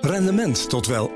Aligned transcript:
Rendement 0.00 0.68
tot 0.68 0.86
wel 0.86 1.10
8%. 1.10 1.12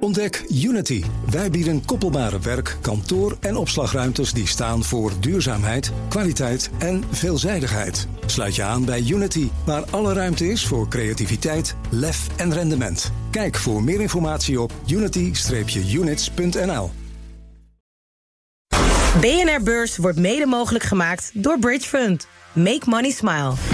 Ontdek 0.00 0.44
Unity. 0.48 1.04
Wij 1.30 1.50
bieden 1.50 1.84
koppelbare 1.84 2.38
werk, 2.38 2.76
kantoor 2.80 3.36
en 3.40 3.56
opslagruimtes 3.56 4.32
die 4.32 4.46
staan 4.46 4.84
voor 4.84 5.12
duurzaamheid, 5.20 5.92
kwaliteit 6.08 6.70
en 6.78 7.04
veelzijdigheid. 7.10 8.08
Sluit 8.26 8.54
je 8.54 8.62
aan 8.62 8.84
bij 8.84 9.04
Unity, 9.08 9.48
waar 9.66 9.84
alle 9.90 10.12
ruimte 10.12 10.48
is 10.48 10.66
voor 10.66 10.88
creativiteit, 10.88 11.76
lef 11.90 12.26
en 12.36 12.52
rendement. 12.52 13.12
Kijk 13.30 13.56
voor 13.56 13.82
meer 13.82 14.00
informatie 14.00 14.60
op 14.60 14.72
unity-units.nl. 14.86 16.90
BNR 19.20 19.62
Beurs 19.62 19.96
wordt 19.96 20.18
mede 20.18 20.46
mogelijk 20.46 20.84
gemaakt 20.84 21.30
door 21.34 21.58
Bridge 21.58 21.88
Fund. 21.88 22.26
Make 22.52 22.82
money 22.84 23.10
smile. 23.10 23.73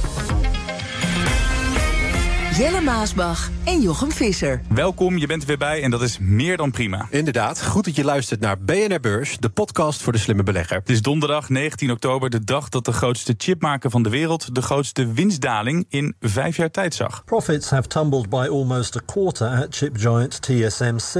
Jelle 2.61 2.81
Maasbach 2.81 3.49
en 3.63 3.81
Jochem 3.81 4.11
Visser. 4.11 4.61
Welkom, 4.69 5.17
je 5.17 5.27
bent 5.27 5.41
er 5.41 5.47
weer 5.47 5.57
bij 5.57 5.83
en 5.83 5.91
dat 5.91 6.01
is 6.01 6.17
meer 6.19 6.57
dan 6.57 6.71
prima. 6.71 7.07
Inderdaad, 7.09 7.65
goed 7.65 7.85
dat 7.85 7.95
je 7.95 8.03
luistert 8.03 8.39
naar 8.39 8.59
BNR 8.59 8.99
Beurs, 8.99 9.37
de 9.37 9.49
podcast 9.49 10.01
voor 10.01 10.13
de 10.13 10.19
slimme 10.19 10.43
belegger. 10.43 10.77
Het 10.77 10.89
is 10.89 11.01
donderdag 11.01 11.49
19 11.49 11.91
oktober, 11.91 12.29
de 12.29 12.43
dag 12.43 12.69
dat 12.69 12.85
de 12.85 12.91
grootste 12.91 13.33
chipmaker 13.37 13.89
van 13.89 14.03
de 14.03 14.09
wereld 14.09 14.55
de 14.55 14.61
grootste 14.61 15.13
winstdaling 15.13 15.85
in 15.89 16.15
vijf 16.19 16.57
jaar 16.57 16.71
tijd 16.71 16.95
zag. 16.95 17.23
Profits 17.23 17.69
have 17.69 17.87
tumbled 17.87 18.29
by 18.29 18.47
almost 18.49 18.97
a 18.97 19.01
quarter 19.05 19.47
at 19.47 19.75
chip 19.75 19.97
giant 19.97 20.41
TSMC. 20.41 21.13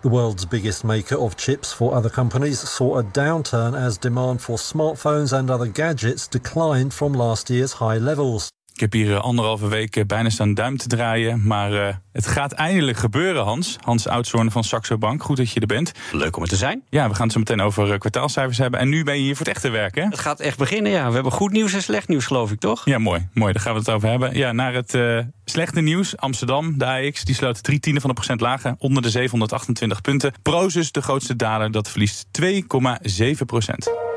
The 0.00 0.08
world's 0.08 0.48
biggest 0.48 0.82
maker 0.82 1.18
of 1.18 1.34
chips 1.34 1.72
for 1.72 1.96
other 1.96 2.10
companies 2.10 2.74
saw 2.74 2.98
a 2.98 3.02
downturn 3.02 3.74
as 3.74 3.98
demand 3.98 4.42
for 4.42 4.58
smartphones 4.58 5.32
and 5.32 5.50
other 5.50 5.70
gadgets 5.72 6.28
declined 6.28 6.94
from 6.94 7.14
last 7.14 7.48
year's 7.48 7.72
high 7.72 8.00
levels. 8.00 8.52
Ik 8.74 8.80
heb 8.80 8.92
hier 8.92 9.14
eh, 9.14 9.20
anderhalve 9.20 9.68
week 9.68 9.96
eh, 9.96 10.04
bijna 10.06 10.28
staan 10.28 10.54
duim 10.54 10.76
te 10.76 10.88
draaien. 10.88 11.46
Maar 11.46 11.72
uh, 11.72 11.94
het 12.12 12.26
gaat 12.26 12.52
eindelijk 12.52 12.98
gebeuren, 12.98 13.42
Hans. 13.42 13.76
Hans 13.80 14.08
Oudshoorn 14.08 14.50
van 14.50 14.64
Saxo 14.64 14.98
Bank. 14.98 15.22
Goed 15.22 15.36
dat 15.36 15.50
je 15.50 15.60
er 15.60 15.66
bent. 15.66 15.92
Leuk 16.12 16.36
om 16.36 16.42
er 16.42 16.48
te 16.48 16.56
zijn. 16.56 16.82
Ja, 16.88 17.08
we 17.08 17.14
gaan 17.14 17.22
het 17.22 17.32
zo 17.32 17.38
meteen 17.38 17.60
over 17.60 17.98
kwartaalcijfers 17.98 18.58
hebben. 18.58 18.80
En 18.80 18.88
nu 18.88 19.04
ben 19.04 19.16
je 19.16 19.22
hier 19.22 19.36
voor 19.36 19.46
het 19.46 19.54
echte 19.54 19.70
werk, 19.70 19.94
hè? 19.94 20.02
Het 20.02 20.18
gaat 20.18 20.40
echt 20.40 20.58
beginnen, 20.58 20.92
ja. 20.92 21.08
We 21.08 21.14
hebben 21.14 21.32
goed 21.32 21.52
nieuws 21.52 21.72
en 21.72 21.82
slecht 21.82 22.08
nieuws, 22.08 22.26
geloof 22.26 22.50
ik, 22.50 22.60
toch? 22.60 22.84
Ja, 22.84 22.98
mooi. 22.98 23.28
Mooi, 23.32 23.52
daar 23.52 23.62
gaan 23.62 23.72
we 23.72 23.78
het 23.78 23.90
over 23.90 24.08
hebben. 24.08 24.36
Ja, 24.36 24.52
naar 24.52 24.74
het 24.74 24.94
uh, 24.94 25.18
slechte 25.44 25.80
nieuws. 25.80 26.16
Amsterdam, 26.16 26.78
de 26.78 26.86
AX, 26.86 27.24
die 27.24 27.34
sloot 27.34 27.62
drie 27.62 27.80
tienden 27.80 28.00
van 28.00 28.10
de 28.10 28.16
procent 28.16 28.40
lager. 28.40 28.74
Onder 28.78 29.02
de 29.02 29.10
728 29.10 30.00
punten. 30.00 30.32
Prozus, 30.42 30.92
de 30.92 31.02
grootste 31.02 31.36
daler, 31.36 31.70
dat 31.70 31.90
verliest 31.90 32.26
2,7 32.40 33.44
procent. 33.46 34.13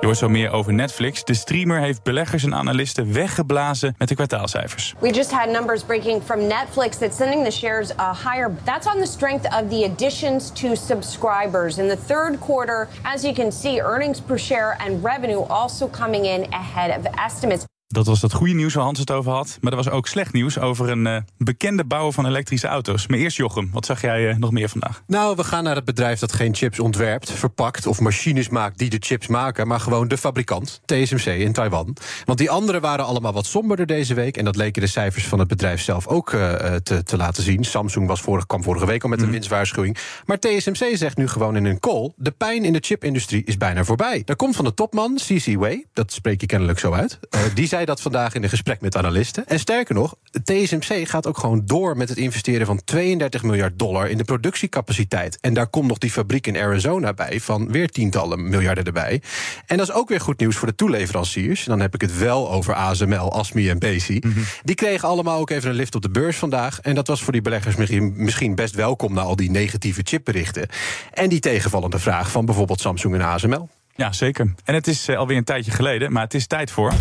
Je 0.00 0.06
hoort 0.10 0.18
zo 0.18 0.28
meer 0.28 0.50
over 0.50 0.72
Netflix. 0.72 1.24
De 1.24 1.34
streamer 1.34 1.80
heeft 1.80 2.02
beleggers 2.02 2.44
en 2.44 2.54
analisten 2.54 3.12
weggeblazen 3.12 3.94
met 3.98 4.08
de 4.08 4.14
kwartaalcijfers. 4.14 4.94
We 5.00 5.10
just 5.10 5.30
had 5.30 5.48
numbers 5.48 5.82
breaking 5.82 6.22
from 6.22 6.38
Netflix 6.38 6.98
that's 6.98 7.16
sending 7.16 7.44
the 7.44 7.50
shares 7.50 7.90
uh, 7.90 8.24
higher. 8.24 8.50
That's 8.64 8.86
on 8.86 9.00
the 9.00 9.06
strength 9.06 9.44
of 9.44 9.70
the 9.70 9.84
additions 9.92 10.50
to 10.50 10.74
subscribers. 10.74 11.78
In 11.78 11.88
the 11.88 11.98
third 12.06 12.38
quarter, 12.38 12.88
as 13.02 13.22
you 13.22 13.34
can 13.34 13.52
see, 13.52 13.80
earnings 13.80 14.20
per 14.20 14.38
share 14.38 14.76
and 14.80 15.04
revenue 15.04 15.46
also 15.48 15.88
coming 15.88 16.24
in 16.24 16.46
ahead 16.52 16.98
of 16.98 17.06
estimates. 17.16 17.64
Dat 17.86 18.06
was 18.06 18.20
dat 18.20 18.32
goede 18.32 18.54
nieuws 18.54 18.74
waar 18.74 18.84
Hans 18.84 18.98
het 18.98 19.10
over 19.10 19.32
had. 19.32 19.58
Maar 19.60 19.70
er 19.72 19.78
was 19.78 19.90
ook 19.90 20.06
slecht 20.06 20.32
nieuws 20.32 20.58
over 20.58 20.90
een 20.90 21.06
uh, 21.06 21.16
bekende 21.38 21.84
bouwer 21.84 22.12
van 22.12 22.26
elektrische 22.26 22.66
auto's. 22.66 23.06
Maar 23.06 23.18
eerst 23.18 23.36
Jochem, 23.36 23.70
wat 23.72 23.86
zag 23.86 24.00
jij 24.00 24.28
uh, 24.28 24.36
nog 24.36 24.50
meer 24.50 24.68
vandaag? 24.68 25.02
Nou, 25.06 25.36
we 25.36 25.44
gaan 25.44 25.64
naar 25.64 25.74
het 25.74 25.84
bedrijf 25.84 26.18
dat 26.18 26.32
geen 26.32 26.54
chips 26.54 26.80
ontwerpt, 26.80 27.30
verpakt 27.30 27.86
of 27.86 28.00
machines 28.00 28.48
maakt 28.48 28.78
die 28.78 28.90
de 28.90 28.96
chips 29.00 29.26
maken, 29.26 29.66
maar 29.66 29.80
gewoon 29.80 30.08
de 30.08 30.18
fabrikant, 30.18 30.80
TSMC 30.84 31.26
in 31.26 31.52
Taiwan. 31.52 31.96
Want 32.24 32.38
die 32.38 32.50
anderen 32.50 32.80
waren 32.80 33.04
allemaal 33.04 33.32
wat 33.32 33.46
somberder 33.46 33.86
deze 33.86 34.14
week. 34.14 34.36
En 34.36 34.44
dat 34.44 34.56
leken 34.56 34.82
de 34.82 34.88
cijfers 34.88 35.26
van 35.26 35.38
het 35.38 35.48
bedrijf 35.48 35.80
zelf 35.80 36.06
ook 36.06 36.32
uh, 36.32 36.54
te, 36.74 37.02
te, 37.02 37.16
laten 37.16 37.42
zien. 37.42 37.64
Samsung 37.64 38.06
was 38.06 38.20
vorige, 38.20 38.46
kwam 38.46 38.62
vorige 38.62 38.86
week 38.86 39.02
al 39.02 39.08
met 39.08 39.20
een 39.20 39.26
mm. 39.26 39.32
winstwaarschuwing. 39.32 39.96
Maar 40.24 40.38
TSMC 40.38 40.96
zegt 40.96 41.16
nu 41.16 41.28
gewoon 41.28 41.56
in 41.56 41.64
een 41.64 41.80
call: 41.80 42.12
de 42.16 42.30
pijn 42.30 42.64
in 42.64 42.72
de 42.72 42.80
chipindustrie 42.82 43.44
is 43.44 43.56
bijna 43.56 43.84
voorbij. 43.84 44.22
Daar 44.24 44.36
komt 44.36 44.56
van 44.56 44.64
de 44.64 44.74
topman, 44.74 45.14
CC 45.14 45.58
Wei, 45.58 45.84
dat 45.92 46.12
spreek 46.12 46.40
je 46.40 46.46
kennelijk 46.46 46.78
zo 46.78 46.92
uit. 46.92 47.18
die 47.54 47.66
zei 47.74 47.86
dat 47.86 48.00
vandaag 48.00 48.34
in 48.34 48.42
een 48.42 48.48
gesprek 48.48 48.80
met 48.80 48.96
analisten. 48.96 49.46
En 49.46 49.58
sterker 49.58 49.94
nog, 49.94 50.14
TSMC 50.44 51.08
gaat 51.08 51.26
ook 51.26 51.38
gewoon 51.38 51.62
door 51.64 51.96
met 51.96 52.08
het 52.08 52.18
investeren 52.18 52.66
van 52.66 52.84
32 52.84 53.42
miljard 53.42 53.78
dollar 53.78 54.08
in 54.08 54.18
de 54.18 54.24
productiecapaciteit. 54.24 55.38
En 55.40 55.54
daar 55.54 55.66
komt 55.66 55.88
nog 55.88 55.98
die 55.98 56.10
fabriek 56.10 56.46
in 56.46 56.56
Arizona 56.56 57.12
bij 57.12 57.40
van 57.40 57.70
weer 57.70 57.88
tientallen 57.88 58.48
miljarden 58.48 58.84
erbij. 58.84 59.22
En 59.66 59.76
dat 59.76 59.88
is 59.88 59.94
ook 59.94 60.08
weer 60.08 60.20
goed 60.20 60.38
nieuws 60.38 60.56
voor 60.56 60.68
de 60.68 60.74
toeleveranciers. 60.74 61.64
En 61.64 61.70
dan 61.70 61.80
heb 61.80 61.94
ik 61.94 62.00
het 62.00 62.18
wel 62.18 62.50
over 62.50 62.74
ASML, 62.74 63.32
ASMI 63.32 63.70
en 63.70 63.78
Besi. 63.78 64.18
Mm 64.20 64.32
-hmm. 64.32 64.44
Die 64.62 64.74
kregen 64.74 65.08
allemaal 65.08 65.40
ook 65.40 65.50
even 65.50 65.70
een 65.70 65.76
lift 65.76 65.94
op 65.94 66.02
de 66.02 66.10
beurs 66.10 66.36
vandaag. 66.36 66.80
En 66.80 66.94
dat 66.94 67.06
was 67.06 67.22
voor 67.22 67.32
die 67.32 67.42
beleggers 67.42 67.76
misschien 68.14 68.54
best 68.54 68.74
welkom 68.74 69.14
na 69.14 69.20
al 69.20 69.36
die 69.36 69.50
negatieve 69.50 70.00
chipberichten. 70.04 70.68
En 71.12 71.28
die 71.28 71.40
tegenvallende 71.40 71.98
vraag 71.98 72.30
van 72.30 72.44
bijvoorbeeld 72.44 72.80
Samsung 72.80 73.14
en 73.14 73.22
ASML. 73.22 73.68
Ja, 73.96 74.12
zeker. 74.12 74.54
En 74.64 74.74
het 74.74 74.86
is 74.86 75.08
alweer 75.08 75.36
een 75.36 75.44
tijdje 75.44 75.70
geleden, 75.70 76.12
maar 76.12 76.22
het 76.22 76.34
is 76.34 76.46
tijd 76.46 76.70
voor. 76.70 76.92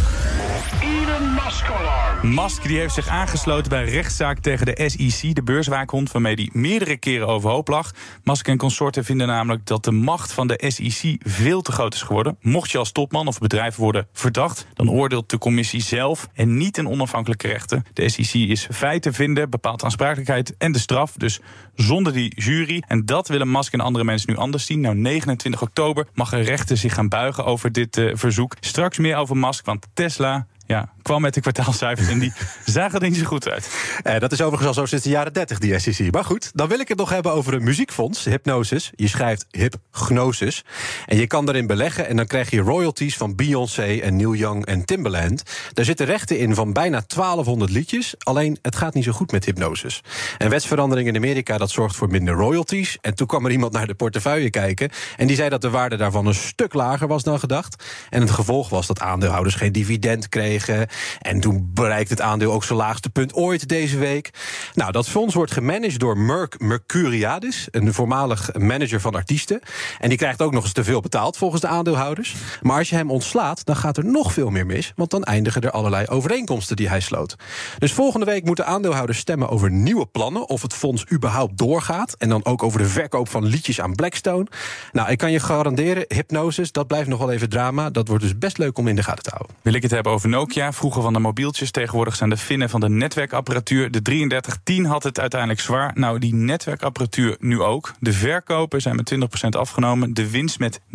Musk 2.21 2.63
die 2.63 2.79
heeft 2.79 2.93
zich 2.93 3.07
aangesloten 3.07 3.69
bij 3.69 3.81
een 3.81 3.89
rechtszaak 3.89 4.39
tegen 4.39 4.65
de 4.65 4.89
SEC, 4.89 5.35
de 5.35 5.43
beurswaakhond, 5.43 6.11
waarmee 6.11 6.35
hij 6.35 6.49
meerdere 6.53 6.97
keren 6.97 7.27
overhoop 7.27 7.67
lag. 7.67 7.91
Musk 8.23 8.47
en 8.47 8.57
consorten 8.57 9.05
vinden 9.05 9.27
namelijk 9.27 9.65
dat 9.65 9.83
de 9.83 9.91
macht 9.91 10.33
van 10.33 10.47
de 10.47 10.63
SEC 10.67 11.15
veel 11.19 11.61
te 11.61 11.71
groot 11.71 11.93
is 11.93 12.01
geworden. 12.01 12.37
Mocht 12.41 12.71
je 12.71 12.77
als 12.77 12.91
topman 12.91 13.27
of 13.27 13.39
bedrijf 13.39 13.75
worden 13.75 14.07
verdacht, 14.13 14.67
dan 14.73 14.89
oordeelt 14.89 15.29
de 15.29 15.37
commissie 15.37 15.81
zelf 15.81 16.27
en 16.33 16.57
niet 16.57 16.77
een 16.77 16.87
onafhankelijke 16.87 17.47
rechter. 17.47 17.81
De 17.93 18.09
SEC 18.09 18.33
is 18.33 18.67
feiten 18.71 19.13
vinden, 19.13 19.49
bepaalt 19.49 19.83
aansprakelijkheid 19.83 20.57
en 20.57 20.71
de 20.71 20.79
straf, 20.79 21.13
dus 21.17 21.39
zonder 21.75 22.13
die 22.13 22.41
jury. 22.41 22.83
En 22.87 23.05
dat 23.05 23.27
willen 23.27 23.51
Musk 23.51 23.73
en 23.73 23.79
andere 23.79 24.05
mensen 24.05 24.31
nu 24.31 24.37
anders 24.37 24.65
zien. 24.65 24.79
Nou, 24.79 24.95
29 24.95 25.61
oktober 25.61 26.07
mag 26.13 26.31
een 26.31 26.43
rechter 26.43 26.77
zich 26.77 26.93
gaan 26.93 27.09
buigen 27.09 27.45
over 27.45 27.71
dit 27.71 27.97
uh, 27.97 28.11
verzoek. 28.15 28.55
Straks 28.59 28.97
meer 28.97 29.15
over 29.15 29.37
Musk, 29.37 29.65
want 29.65 29.87
Tesla 29.93 30.47
ja, 30.65 30.92
kwam 31.03 31.21
met 31.21 31.33
de 31.33 31.41
kwartaalcijfers 31.41 32.07
en 32.07 32.19
die 32.19 32.33
zagen 32.65 32.99
er 32.99 33.09
niet 33.09 33.17
zo 33.17 33.25
goed 33.25 33.49
uit. 33.49 33.69
Eh, 34.03 34.19
dat 34.19 34.31
is 34.31 34.41
overigens 34.41 34.67
al 34.67 34.73
zo 34.73 34.85
sinds 34.85 35.03
de 35.03 35.09
jaren 35.09 35.33
30, 35.33 35.59
die 35.59 35.79
SEC. 35.79 36.11
Maar 36.11 36.25
goed, 36.25 36.51
dan 36.53 36.67
wil 36.67 36.79
ik 36.79 36.87
het 36.87 36.97
nog 36.97 37.09
hebben 37.09 37.31
over 37.31 37.53
een 37.53 37.63
muziekfonds, 37.63 38.25
Hypnosis. 38.25 38.91
Je 38.95 39.07
schrijft 39.07 39.45
Hypnosis. 39.51 40.63
En 41.05 41.17
je 41.17 41.27
kan 41.27 41.45
daarin 41.45 41.67
beleggen 41.67 42.07
en 42.07 42.15
dan 42.15 42.27
krijg 42.27 42.49
je 42.49 42.61
royalties 42.61 43.17
van 43.17 43.35
Beyoncé 43.35 43.97
en 43.97 44.15
Neil 44.15 44.35
Young 44.35 44.65
en 44.65 44.85
Timbaland. 44.85 45.43
Daar 45.73 45.85
zitten 45.85 46.05
rechten 46.05 46.39
in 46.39 46.55
van 46.55 46.73
bijna 46.73 47.03
1200 47.07 47.71
liedjes. 47.71 48.15
Alleen, 48.17 48.57
het 48.61 48.75
gaat 48.75 48.93
niet 48.93 49.03
zo 49.03 49.11
goed 49.11 49.31
met 49.31 49.45
Hypnosis. 49.45 50.01
En 50.37 50.49
wetsverandering 50.49 51.07
in 51.07 51.15
Amerika, 51.15 51.57
dat 51.57 51.71
zorgt 51.71 51.95
voor 51.95 52.09
minder 52.09 52.33
royalties. 52.33 52.97
En 53.01 53.15
toen 53.15 53.27
kwam 53.27 53.45
er 53.45 53.51
iemand 53.51 53.73
naar 53.73 53.87
de 53.87 53.93
portefeuille 53.93 54.49
kijken. 54.49 54.89
En 55.17 55.27
die 55.27 55.35
zei 55.35 55.49
dat 55.49 55.61
de 55.61 55.69
waarde 55.69 55.95
daarvan 55.95 56.25
een 56.25 56.33
stuk 56.33 56.73
lager 56.73 57.07
was 57.07 57.23
dan 57.23 57.39
gedacht. 57.39 57.83
En 58.09 58.21
het 58.21 58.31
gevolg 58.31 58.69
was 58.69 58.87
dat 58.87 58.99
aandeelhouders 58.99 59.55
geen 59.55 59.71
dividend 59.71 60.29
kregen 60.29 60.87
en 61.19 61.39
toen 61.39 61.71
bereikt 61.73 62.09
het 62.09 62.21
aandeel 62.21 62.53
ook 62.53 62.63
zijn 62.63 62.79
laagste 62.79 63.09
punt 63.09 63.33
ooit 63.33 63.67
deze 63.67 63.97
week. 63.97 64.29
Nou, 64.73 64.91
dat 64.91 65.09
fonds 65.09 65.35
wordt 65.35 65.51
gemanaged 65.51 65.99
door 65.99 66.17
Merck 66.17 66.59
Mercuriadis, 66.59 67.67
een 67.71 67.93
voormalig 67.93 68.53
manager 68.53 69.01
van 69.01 69.15
artiesten. 69.15 69.59
En 69.99 70.09
die 70.09 70.17
krijgt 70.17 70.41
ook 70.41 70.51
nog 70.51 70.63
eens 70.63 70.73
te 70.73 70.83
veel 70.83 71.01
betaald 71.01 71.37
volgens 71.37 71.61
de 71.61 71.67
aandeelhouders. 71.67 72.35
Maar 72.61 72.77
als 72.77 72.89
je 72.89 72.95
hem 72.95 73.11
ontslaat, 73.11 73.65
dan 73.65 73.75
gaat 73.75 73.97
er 73.97 74.05
nog 74.05 74.33
veel 74.33 74.49
meer 74.49 74.65
mis. 74.65 74.91
Want 74.95 75.09
dan 75.09 75.23
eindigen 75.23 75.61
er 75.61 75.71
allerlei 75.71 76.07
overeenkomsten 76.07 76.75
die 76.75 76.89
hij 76.89 76.99
sloot. 76.99 77.35
Dus 77.77 77.93
volgende 77.93 78.25
week 78.25 78.45
moeten 78.45 78.65
aandeelhouders 78.65 79.17
stemmen 79.17 79.49
over 79.49 79.71
nieuwe 79.71 80.05
plannen. 80.05 80.49
Of 80.49 80.61
het 80.61 80.73
fonds 80.73 81.05
überhaupt 81.11 81.57
doorgaat. 81.57 82.15
En 82.17 82.29
dan 82.29 82.45
ook 82.45 82.63
over 82.63 82.79
de 82.79 82.87
verkoop 82.87 83.29
van 83.29 83.45
liedjes 83.45 83.81
aan 83.81 83.95
Blackstone. 83.95 84.47
Nou, 84.91 85.09
ik 85.09 85.17
kan 85.17 85.31
je 85.31 85.39
garanderen, 85.39 86.05
hypnosis, 86.07 86.71
dat 86.71 86.87
blijft 86.87 87.07
nog 87.07 87.19
wel 87.19 87.31
even 87.31 87.49
drama. 87.49 87.89
Dat 87.89 88.07
wordt 88.07 88.23
dus 88.23 88.37
best 88.37 88.57
leuk 88.57 88.77
om 88.77 88.87
in 88.87 88.95
de 88.95 89.03
gaten 89.03 89.23
te 89.23 89.29
houden. 89.29 89.55
Wil 89.61 89.73
ik 89.73 89.81
het 89.81 89.91
hebben 89.91 90.11
over 90.11 90.29
Nokia, 90.29 90.71
vroeger 90.83 91.03
van 91.03 91.13
de 91.13 91.19
mobieltjes. 91.19 91.71
Tegenwoordig 91.71 92.15
zijn 92.15 92.29
de 92.29 92.37
Finnen 92.37 92.69
van 92.69 92.79
de 92.79 92.89
netwerkapparatuur. 92.89 93.91
De 93.91 94.01
3310 94.01 94.85
had 94.85 95.03
het 95.03 95.19
uiteindelijk 95.19 95.59
zwaar. 95.59 95.91
Nou, 95.95 96.19
die 96.19 96.33
netwerkapparatuur 96.33 97.35
nu 97.39 97.61
ook. 97.61 97.93
De 97.99 98.13
verkopen 98.13 98.81
zijn 98.81 98.95
met 98.95 99.13
20% 99.13 99.17
afgenomen. 99.49 100.13
De 100.13 100.29
winst 100.29 100.59
met 100.59 100.79
69% 100.79 100.85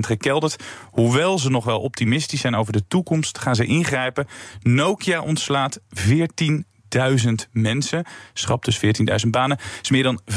gekelderd. 0.00 0.56
Hoewel 0.90 1.38
ze 1.38 1.50
nog 1.50 1.64
wel 1.64 1.80
optimistisch 1.80 2.40
zijn 2.40 2.56
over 2.56 2.72
de 2.72 2.86
toekomst, 2.88 3.38
gaan 3.38 3.54
ze 3.54 3.64
ingrijpen. 3.64 4.26
Nokia 4.62 5.20
ontslaat 5.20 5.80
14 5.90 6.66
1000 6.88 7.48
mensen. 7.52 8.04
Schrapt 8.32 8.64
dus 8.64 8.80
14.000 9.24 9.30
banen. 9.30 9.56
Dat 9.56 9.78
is 9.82 9.90
meer 9.90 10.02
dan 10.02 10.20
15% 10.30 10.34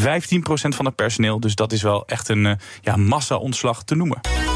van 0.76 0.86
het 0.86 0.96
personeel. 0.96 1.40
Dus 1.40 1.56
dat 1.56 1.72
is 1.72 1.82
wel 1.82 2.08
echt 2.08 2.30
een 2.30 2.60
ja, 2.82 2.96
massa-ontslag 2.96 3.84
te 3.84 3.96
noemen. 3.96 4.51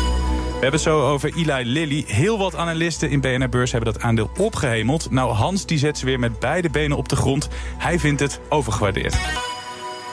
We 0.66 0.72
hebben 0.72 0.90
het 0.90 1.00
zo 1.00 1.12
over 1.12 1.34
Eli 1.36 1.70
Lilly. 1.70 2.04
Heel 2.08 2.38
wat 2.38 2.56
analisten 2.56 3.10
in 3.10 3.22
BNR 3.22 3.50
Beurs 3.50 3.72
hebben 3.72 3.94
dat 3.94 4.02
aandeel 4.02 4.30
opgehemeld. 4.38 5.12
Nou, 5.12 5.34
Hans 5.34 5.66
die 5.66 5.78
zet 5.78 5.98
ze 5.98 6.06
weer 6.06 6.20
met 6.20 6.40
beide 6.40 6.70
benen 6.70 6.98
op 6.98 7.10
de 7.10 7.16
grond. 7.16 7.50
Hij 7.78 8.00
vindt 8.00 8.20
het 8.20 8.40
overgewaardeerd. 8.50 9.18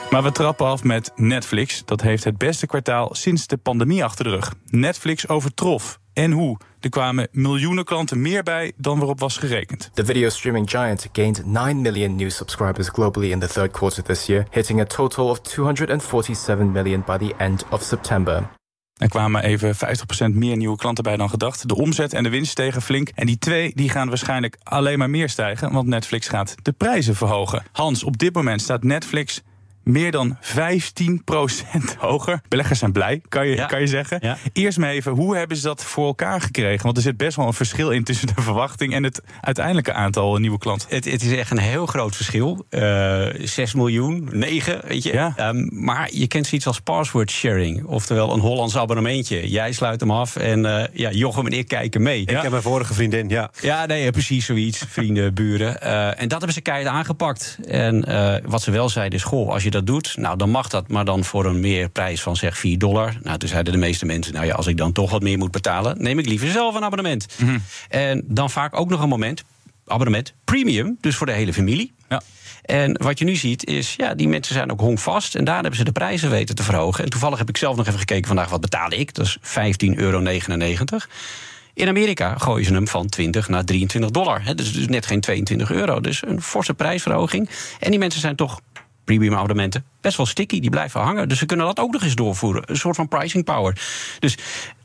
Maar 0.09 0.23
we 0.23 0.31
trappen 0.31 0.65
af 0.65 0.83
met 0.83 1.11
Netflix. 1.15 1.85
Dat 1.85 2.01
heeft 2.01 2.23
het 2.23 2.37
beste 2.37 2.67
kwartaal 2.67 3.09
sinds 3.15 3.47
de 3.47 3.57
pandemie 3.57 4.03
achter 4.03 4.23
de 4.23 4.29
rug. 4.29 4.53
Netflix 4.65 5.27
overtrof. 5.27 5.99
En 6.13 6.31
hoe? 6.31 6.57
Er 6.79 6.89
kwamen 6.89 7.27
miljoenen 7.31 7.85
klanten 7.85 8.21
meer 8.21 8.43
bij 8.43 8.71
dan 8.77 8.97
waarop 8.97 9.19
was 9.19 9.37
gerekend. 9.37 9.89
The 9.93 10.05
video 10.05 10.29
streaming 10.29 10.69
giant 10.69 11.09
gained 11.11 11.45
9 11.45 11.81
million 11.81 12.15
new 12.15 12.29
subscribers 12.29 12.89
globally 12.89 13.31
in 13.31 13.39
the 13.39 13.47
third 13.47 13.71
quarter 13.71 14.03
this 14.03 14.25
year, 14.25 14.45
hitting 14.49 14.81
a 14.81 14.85
total 14.85 15.29
of 15.29 15.39
247 15.39 16.71
million 16.71 17.03
by 17.05 17.17
the 17.17 17.33
end 17.37 17.65
of 17.69 17.83
September. 17.83 18.49
Er 18.97 19.09
kwamen 19.09 19.43
even 19.43 19.75
50% 19.75 19.77
meer 20.33 20.57
nieuwe 20.57 20.77
klanten 20.77 21.03
bij 21.03 21.17
dan 21.17 21.29
gedacht. 21.29 21.67
De 21.67 21.75
omzet 21.75 22.13
en 22.13 22.23
de 22.23 22.29
winst 22.29 22.51
stegen 22.51 22.81
flink. 22.81 23.09
En 23.15 23.25
die 23.25 23.37
twee 23.37 23.71
die 23.75 23.89
gaan 23.89 24.07
waarschijnlijk 24.07 24.57
alleen 24.63 24.97
maar 24.97 25.09
meer 25.09 25.29
stijgen, 25.29 25.71
want 25.71 25.87
Netflix 25.87 26.27
gaat 26.27 26.55
de 26.61 26.71
prijzen 26.71 27.15
verhogen. 27.15 27.63
Hans, 27.71 28.03
op 28.03 28.17
dit 28.17 28.33
moment 28.33 28.61
staat 28.61 28.83
Netflix 28.83 29.41
meer 29.83 30.11
dan 30.11 30.37
15% 30.41 30.45
hoger. 31.97 32.41
Beleggers 32.47 32.79
zijn 32.79 32.91
blij, 32.91 33.21
kan 33.29 33.47
je, 33.47 33.65
kan 33.65 33.79
je 33.79 33.87
zeggen. 33.87 34.37
Eerst 34.53 34.77
maar 34.77 34.89
even, 34.89 35.11
hoe 35.11 35.35
hebben 35.35 35.57
ze 35.57 35.63
dat 35.63 35.83
voor 35.83 36.05
elkaar 36.05 36.41
gekregen? 36.41 36.83
Want 36.83 36.97
er 36.97 37.03
zit 37.03 37.17
best 37.17 37.37
wel 37.37 37.47
een 37.47 37.53
verschil 37.53 37.91
in 37.91 38.03
tussen 38.03 38.27
de 38.27 38.41
verwachting 38.41 38.93
en 38.93 39.03
het 39.03 39.21
uiteindelijke 39.41 39.93
aantal 39.93 40.37
nieuwe 40.37 40.57
klanten. 40.57 40.87
Het, 40.89 41.05
het 41.05 41.21
is 41.23 41.37
echt 41.37 41.51
een 41.51 41.57
heel 41.57 41.85
groot 41.85 42.15
verschil. 42.15 42.65
Uh, 42.69 43.27
eh, 43.27 43.47
6 43.47 43.73
miljoen, 43.73 44.29
9, 44.31 44.81
weet 44.87 45.03
je. 45.03 45.13
Ja. 45.13 45.49
Um, 45.49 45.69
maar 45.71 46.09
je 46.11 46.27
kent 46.27 46.47
zoiets 46.47 46.67
als 46.67 46.79
password 46.79 47.31
sharing. 47.31 47.85
Oftewel 47.85 48.33
een 48.33 48.39
Hollands 48.39 48.77
abonnementje. 48.77 49.49
Jij 49.49 49.71
sluit 49.71 49.99
hem 49.99 50.11
af 50.11 50.35
en 50.35 50.59
uh, 50.59 50.83
ja, 50.93 51.11
Jochem 51.11 51.45
en 51.45 51.51
ik 51.51 51.67
kijken 51.67 52.01
mee. 52.01 52.21
Ik 52.21 52.29
heb 52.29 52.49
mijn 52.49 52.61
vorige 52.61 52.93
vriendin, 52.93 53.29
ja. 53.29 53.51
Ja, 53.61 53.85
nee, 53.85 54.11
precies 54.11 54.45
zoiets. 54.45 54.85
Vrienden, 54.89 55.33
buren. 55.33 55.77
Uh, 55.83 56.07
en 56.07 56.27
dat 56.27 56.37
hebben 56.37 56.53
ze 56.53 56.61
keihard 56.61 56.95
aangepakt. 56.95 57.57
En 57.67 58.05
wat 58.45 58.61
ze 58.61 58.71
wel 58.71 58.89
zeiden 58.89 59.19
is, 59.19 59.25
goh, 59.25 59.49
als 59.49 59.63
je 59.63 59.71
dat 59.73 59.87
doet, 59.87 60.17
nou 60.17 60.37
dan 60.37 60.49
mag 60.49 60.67
dat, 60.67 60.87
maar 60.87 61.05
dan 61.05 61.23
voor 61.23 61.45
een 61.45 61.59
meer 61.59 61.89
prijs 61.89 62.21
van 62.21 62.35
zeg 62.35 62.57
4 62.57 62.77
dollar. 62.77 63.17
Nou, 63.21 63.37
toen 63.37 63.49
zeiden 63.49 63.73
de 63.73 63.79
meeste 63.79 64.05
mensen, 64.05 64.33
nou 64.33 64.45
ja, 64.45 64.53
als 64.53 64.67
ik 64.67 64.77
dan 64.77 64.91
toch 64.91 65.11
wat 65.11 65.21
meer 65.21 65.37
moet 65.37 65.51
betalen, 65.51 66.03
neem 66.03 66.19
ik 66.19 66.25
liever 66.25 66.51
zelf 66.51 66.75
een 66.75 66.83
abonnement. 66.83 67.27
Mhm. 67.37 67.57
En 67.89 68.23
dan 68.25 68.49
vaak 68.49 68.79
ook 68.79 68.89
nog 68.89 69.01
een 69.01 69.09
moment, 69.09 69.43
abonnement 69.87 70.33
premium, 70.43 70.97
dus 71.01 71.15
voor 71.15 71.25
de 71.25 71.31
hele 71.31 71.53
familie. 71.53 71.93
Ja. 72.09 72.21
En 72.63 72.97
wat 73.01 73.19
je 73.19 73.25
nu 73.25 73.35
ziet 73.35 73.65
is, 73.65 73.93
ja, 73.97 74.13
die 74.13 74.27
mensen 74.27 74.53
zijn 74.53 74.71
ook 74.71 74.79
hongvast. 74.79 75.35
En 75.35 75.43
daar 75.43 75.59
hebben 75.59 75.75
ze 75.75 75.83
de 75.83 75.91
prijzen 75.91 76.29
weten 76.29 76.55
te 76.55 76.63
verhogen. 76.63 77.03
En 77.03 77.09
toevallig 77.09 77.37
heb 77.37 77.49
ik 77.49 77.57
zelf 77.57 77.75
nog 77.75 77.87
even 77.87 77.99
gekeken 77.99 78.27
vandaag, 78.27 78.49
wat 78.49 78.61
betaalde 78.61 78.95
ik? 78.95 79.13
Dat 79.13 79.25
is 79.25 79.37
15,99 79.41 79.97
euro. 79.97 80.19
In 81.73 81.87
Amerika 81.87 82.37
gooien 82.37 82.65
ze 82.65 82.73
hem 82.73 82.87
van 82.87 83.07
20 83.07 83.47
naar 83.47 83.65
23 83.65 84.11
dollar. 84.11 84.43
He, 84.43 84.55
dus, 84.55 84.73
dus 84.73 84.87
net 84.87 85.05
geen 85.05 85.21
22 85.21 85.71
euro. 85.71 85.99
Dus 85.99 86.21
een 86.25 86.41
forse 86.41 86.73
prijsverhoging. 86.73 87.49
En 87.79 87.89
die 87.89 87.99
mensen 87.99 88.21
zijn 88.21 88.35
toch 88.35 88.61
premium 89.03 89.33
abonnementen 89.33 89.85
best 90.01 90.17
wel 90.17 90.25
sticky. 90.25 90.59
Die 90.59 90.69
blijven 90.69 91.01
hangen. 91.01 91.29
Dus 91.29 91.37
ze 91.37 91.45
kunnen 91.45 91.65
dat 91.65 91.79
ook 91.79 91.91
nog 91.91 92.03
eens 92.03 92.15
doorvoeren. 92.15 92.63
Een 92.65 92.77
soort 92.77 92.95
van 92.95 93.07
pricing 93.07 93.43
power. 93.43 93.81
Dus 94.19 94.37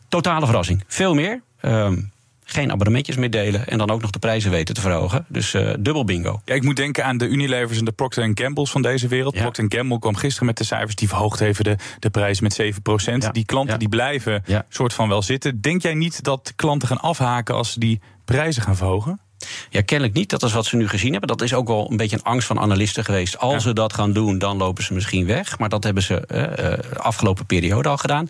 totale 0.08 0.46
verrassing. 0.46 0.84
Veel 0.86 1.14
meer. 1.14 1.40
Um, 1.62 2.12
geen 2.50 2.72
abonnementjes 2.72 3.16
meer 3.16 3.30
delen 3.30 3.66
en 3.66 3.78
dan 3.78 3.90
ook 3.90 4.00
nog 4.00 4.10
de 4.10 4.18
prijzen 4.18 4.50
weten 4.50 4.74
te 4.74 4.80
verhogen. 4.80 5.26
Dus 5.28 5.54
uh, 5.54 5.74
dubbel 5.78 6.04
bingo. 6.04 6.40
Ja, 6.44 6.54
ik 6.54 6.62
moet 6.62 6.76
denken 6.76 7.04
aan 7.04 7.18
de 7.18 7.26
Unilevers 7.26 7.78
en 7.78 7.84
de 7.84 7.92
Procter 7.92 8.30
Gamble's 8.34 8.70
van 8.70 8.82
deze 8.82 9.08
wereld. 9.08 9.34
Ja. 9.34 9.40
Procter 9.40 9.64
Gamble 9.68 9.98
kwam 9.98 10.16
gisteren 10.16 10.46
met 10.46 10.56
de 10.56 10.64
cijfers 10.64 10.94
die 10.94 11.08
verhoogd 11.08 11.40
even 11.40 11.64
de, 11.64 11.76
de 11.98 12.10
prijs 12.10 12.40
met 12.40 12.62
7%. 12.62 13.30
Die 13.32 13.44
klanten 13.44 13.78
die 13.78 13.88
blijven 13.88 14.44
soort 14.68 14.92
van 14.92 15.08
wel 15.08 15.22
zitten. 15.22 15.60
Denk 15.60 15.82
jij 15.82 15.94
niet 15.94 16.22
dat 16.22 16.52
klanten 16.56 16.88
gaan 16.88 17.00
afhaken 17.00 17.54
als 17.54 17.72
ze 17.72 17.80
die 17.80 18.00
prijzen 18.24 18.62
gaan 18.62 18.76
verhogen? 18.76 19.20
Ja, 19.70 19.80
kennelijk 19.82 20.16
niet. 20.16 20.30
Dat 20.30 20.42
is 20.42 20.52
wat 20.52 20.66
ze 20.66 20.76
nu 20.76 20.88
gezien 20.88 21.10
hebben. 21.10 21.28
Dat 21.28 21.42
is 21.42 21.54
ook 21.54 21.68
wel 21.68 21.90
een 21.90 21.96
beetje 21.96 22.16
een 22.16 22.22
angst 22.22 22.46
van 22.46 22.58
analisten 22.60 23.04
geweest. 23.04 23.38
Als 23.38 23.62
ze 23.62 23.72
dat 23.72 23.92
gaan 23.92 24.12
doen, 24.12 24.38
dan 24.38 24.56
lopen 24.56 24.84
ze 24.84 24.94
misschien 24.94 25.26
weg. 25.26 25.58
Maar 25.58 25.68
dat 25.68 25.84
hebben 25.84 26.02
ze 26.02 26.22
uh, 26.32 27.00
afgelopen 27.02 27.46
periode 27.46 27.88
al 27.88 27.96
gedaan. 27.96 28.28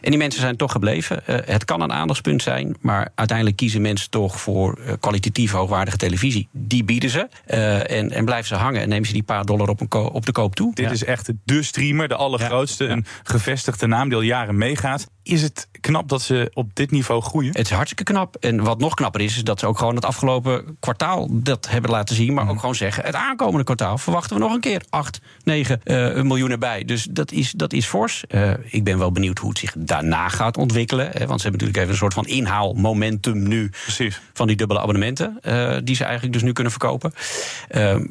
En 0.00 0.10
die 0.10 0.18
mensen 0.18 0.40
zijn 0.40 0.56
toch 0.56 0.72
gebleven. 0.72 1.22
Uh, 1.26 1.36
het 1.44 1.64
kan 1.64 1.80
een 1.80 1.92
aandachtspunt 1.92 2.42
zijn, 2.42 2.76
maar 2.80 3.08
uiteindelijk 3.14 3.56
kiezen 3.56 3.80
mensen 3.80 4.10
toch 4.10 4.40
voor 4.40 4.78
kwalitatief 5.00 5.52
hoogwaardige 5.52 5.96
televisie. 5.96 6.48
Die 6.52 6.84
bieden 6.84 7.10
ze. 7.10 7.28
en, 7.46 8.10
en 8.10 8.24
blijven 8.24 8.46
ze 8.46 8.54
hangen 8.54 8.80
en 8.80 8.88
nemen 8.88 9.06
ze 9.06 9.12
die 9.12 9.22
paar 9.22 9.44
dollar 9.44 9.68
op, 9.68 9.80
een 9.80 9.92
op 9.92 10.26
de 10.26 10.32
koop 10.32 10.54
toe. 10.54 10.74
Dit 10.74 10.90
is 10.90 11.04
echt 11.04 11.30
de 11.44 11.62
streamer, 11.62 12.08
de 12.08 12.14
allergrootste. 12.14 12.84
Een 12.84 13.06
gevestigde 13.22 13.86
naam 13.86 14.08
die 14.08 14.16
al 14.16 14.22
jaren 14.22 14.58
meegaat. 14.58 15.08
Is 15.22 15.42
het 15.42 15.68
knap 15.80 16.08
dat 16.08 16.22
ze 16.22 16.50
op 16.54 16.74
dit 16.74 16.90
niveau 16.90 17.22
groeien? 17.22 17.52
Het 17.52 17.66
is 17.66 17.70
hartstikke 17.70 18.12
knap. 18.12 18.36
En 18.36 18.62
wat 18.62 18.78
nog 18.78 18.94
knapper 18.94 19.20
is, 19.20 19.36
is 19.36 19.44
dat 19.44 19.60
ze 19.60 19.66
ook 19.66 19.78
gewoon 19.78 19.94
het 19.94 20.04
afgelopen 20.04 20.76
kwartaal 20.80 21.26
dat 21.30 21.68
hebben 21.68 21.90
laten 21.90 22.14
zien. 22.14 22.34
Maar 22.34 22.44
mhm. 22.44 22.52
ook 22.52 22.60
gewoon 22.60 22.74
zeggen, 22.74 23.04
het 23.04 23.14
aankomende 23.14 23.64
kwartaal 23.64 23.98
verwachten 23.98 24.36
we 24.36 24.42
nog 24.42 24.54
een 24.54 24.60
keer 24.60 24.82
8, 24.90 25.20
9 25.44 25.80
uh, 25.84 26.22
miljoen 26.22 26.50
erbij. 26.50 26.84
Dus 26.84 27.06
dat 27.10 27.32
is, 27.32 27.52
dat 27.52 27.72
is 27.72 27.86
fors. 27.86 28.24
Uh, 28.28 28.52
ik 28.64 28.84
ben 28.84 28.98
wel 28.98 29.12
benieuwd 29.12 29.38
hoe 29.38 29.48
het 29.48 29.58
zich 29.58 29.74
daarna 29.78 30.28
gaat 30.28 30.56
ontwikkelen. 30.56 31.10
Hè, 31.12 31.26
want 31.26 31.40
ze 31.40 31.48
hebben 31.48 31.66
natuurlijk 31.66 31.76
even 31.76 31.90
een 31.90 31.96
soort 31.96 32.14
van 32.14 32.26
inhaalmomentum 32.26 33.48
nu. 33.48 33.70
Precies. 33.82 34.20
Van 34.32 34.46
die 34.46 34.56
dubbele 34.56 34.80
abonnementen. 34.80 35.38
Uh, 35.42 35.76
die 35.84 35.96
ze 35.96 36.04
eigenlijk 36.04 36.32
dus 36.32 36.42
nu 36.42 36.52
kunnen 36.52 36.72
verkopen. 36.72 37.12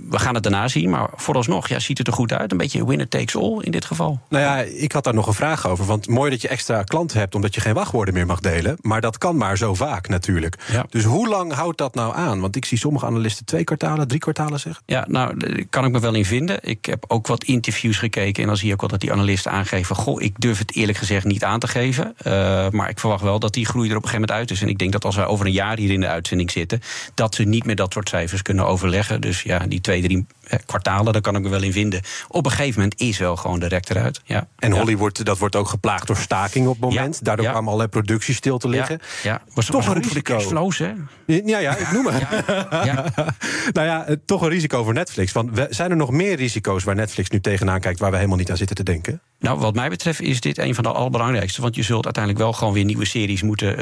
we 0.10 0.20
gaan 0.20 0.34
het 0.34 0.44
daarna 0.44 0.68
zien. 0.68 0.90
Maar 0.90 1.10
vooralsnog 1.16 1.68
ja, 1.68 1.80
ziet 1.80 1.98
het 1.98 2.08
er 2.08 2.14
goed 2.14 2.34
uit. 2.34 2.52
Een 2.52 2.58
beetje 2.58 2.86
winner 2.86 3.08
takes 3.08 3.36
all 3.36 3.58
in 3.62 3.72
dit 3.72 3.86
geval. 3.86 4.20
Nou 4.30 4.44
ja, 4.44 4.58
ik 4.58 4.92
had 4.92 5.04
daar 5.04 5.14
nog 5.14 5.28
een 5.28 5.34
vraag 5.34 5.68
over. 5.68 5.86
Want 5.86 6.08
mooi 6.08 6.30
dat 6.30 6.42
je 6.42 6.48
extra 6.48 6.84
klanten 6.84 6.99
hebt 7.08 7.36
omdat 7.36 7.56
je 7.56 7.62
geen 7.62 7.74
wachtwoorden 7.74 8.14
meer 8.14 8.26
mag 8.26 8.40
delen. 8.40 8.78
Maar 8.82 9.02
dat 9.02 9.18
kan 9.18 9.38
maar 9.38 9.58
zo 9.58 9.74
vaak 9.74 10.08
natuurlijk. 10.08 10.56
Dus 10.90 11.04
hoe 11.04 11.28
lang 11.28 11.54
houdt 11.54 11.78
dat 11.78 11.96
nou 11.96 12.16
aan? 12.16 12.40
Want 12.40 12.56
ik 12.56 12.66
zie 12.66 12.78
sommige 12.78 13.06
analisten 13.06 13.46
twee 13.46 13.64
kwartalen, 13.64 14.08
drie 14.08 14.20
kwartalen 14.20 14.60
zeggen. 14.60 14.84
Ja, 14.86 15.06
nou, 15.08 15.66
kan 15.70 15.86
ik 15.86 15.92
me 15.92 16.00
wel 16.00 16.14
in 16.14 16.26
vinden. 16.26 16.58
Ik 16.62 16.86
heb 16.86 17.06
ook 17.08 17.28
wat 17.28 17.44
interviews 17.44 17.98
gekeken 17.98 18.42
en 18.42 18.48
dan 18.48 18.58
zie 18.58 18.68
je 18.68 18.74
ook 18.74 18.80
wel 18.80 18.90
dat 18.90 19.02
die 19.02 19.12
analisten 19.12 19.52
aangeven: 19.52 19.96
Goh, 19.96 20.22
ik 20.22 20.40
durf 20.40 20.58
het 20.58 20.76
eerlijk 20.76 20.98
gezegd 20.98 21.26
niet 21.26 21.44
aan 21.44 21.60
te 21.60 21.68
geven. 21.68 22.16
Uh, 22.28 22.34
maar 22.70 22.90
ik 22.90 23.00
verwacht 23.00 23.24
wel 23.24 23.40
dat 23.40 23.54
die 23.54 23.66
groei 23.66 23.90
er 23.90 23.96
op 23.96 24.04
een 24.04 24.10
gegeven 24.10 24.28
moment 24.28 24.50
uit 24.50 24.58
is. 24.58 24.62
En 24.62 24.70
ik 24.70 24.78
denk 24.78 24.92
dat 24.92 25.06
als 25.06 25.16
we 25.16 25.26
over 25.26 25.46
een 25.46 25.52
jaar 25.52 25.78
hier 25.78 25.92
in 25.92 26.00
de 26.00 26.08
uitzending 26.08 26.52
zitten, 26.52 26.82
dat 27.14 27.36
ze 27.36 27.44
niet 27.44 27.66
meer 27.66 27.76
dat 27.76 27.94
soort 27.94 28.10
cijfers 28.10 28.42
kunnen 28.42 28.66
overleggen. 28.66 29.22
Dus 29.22 29.42
ja, 29.42 29.60
die 29.60 29.82
twee, 29.82 30.02
drie 30.02 30.18
eh, 30.18 30.39
kwartalen, 30.66 31.14
daar 31.14 31.22
kan 31.22 31.36
ik 31.36 31.42
me 31.42 31.50
wel 31.50 31.64
in 31.64 31.72
vinden. 31.72 32.02
Op 32.28 32.46
een 32.46 32.52
gegeven 32.52 32.82
moment 32.82 33.02
is 33.02 33.18
wel 33.18 33.36
gewoon 33.36 33.60
de 33.60 33.68
rek 33.68 33.90
eruit. 33.90 34.22
Ja. 34.24 34.48
En 34.58 34.72
Hollywood, 34.72 35.26
dat 35.26 35.38
wordt 35.38 35.56
ook 35.56 35.68
geplaagd 35.68 36.08
door 36.08 36.18
staking 36.18 36.68
op 36.68 36.82
het 36.82 36.82
moment. 36.82 37.26
Daardoor 37.26 37.46
ja. 37.46 37.52
kwamen 37.52 37.68
allerlei 37.70 37.92
producties 37.92 38.36
stil 38.36 38.58
te 38.58 38.70
liggen. 38.70 39.00
Ja, 39.24 39.42
was 39.54 39.66
toch 39.66 39.88
een 39.88 40.02
risico. 40.02 40.40
Flows, 40.40 40.78
hè? 40.78 40.92
Ja, 41.26 41.60
ja, 41.60 41.78
ik 41.78 41.92
noem 41.92 42.06
het. 42.06 42.24
Ja. 42.70 43.06
nou 43.74 43.88
ja, 43.88 44.06
eh, 44.06 44.16
toch 44.26 44.42
een 44.42 44.50
risico 44.50 44.84
voor 44.84 44.94
Netflix. 44.94 45.32
Want 45.32 45.68
zijn 45.70 45.92
er 45.92 45.98
nog 45.98 46.12
meer 46.12 46.36
risico's 46.36 46.84
waar 46.84 46.96
Netflix 46.96 47.30
nu 47.30 47.40
tegenaan 47.40 47.80
kijkt... 47.80 48.00
waar 48.00 48.12
we 48.12 48.16
helemaal 48.16 48.38
niet 48.38 48.50
aan 48.50 48.58
zitten 48.58 48.76
te 48.76 48.84
denken? 48.84 49.22
Nou, 49.40 49.60
wat 49.60 49.76
mij 49.76 49.90
betreft 49.90 50.22
is 50.22 50.42
dit 50.42 50.58
een 50.58 50.76
van 50.76 50.84
de 50.84 50.92
allerbelangrijkste. 50.92 51.62
Want 51.62 51.76
je 51.76 51.84
zult 51.84 52.04
uiteindelijk 52.04 52.44
wel 52.44 52.54
gewoon 52.54 52.74
weer 52.74 52.86
nieuwe 52.86 53.06
series 53.06 53.42
moeten 53.42 53.76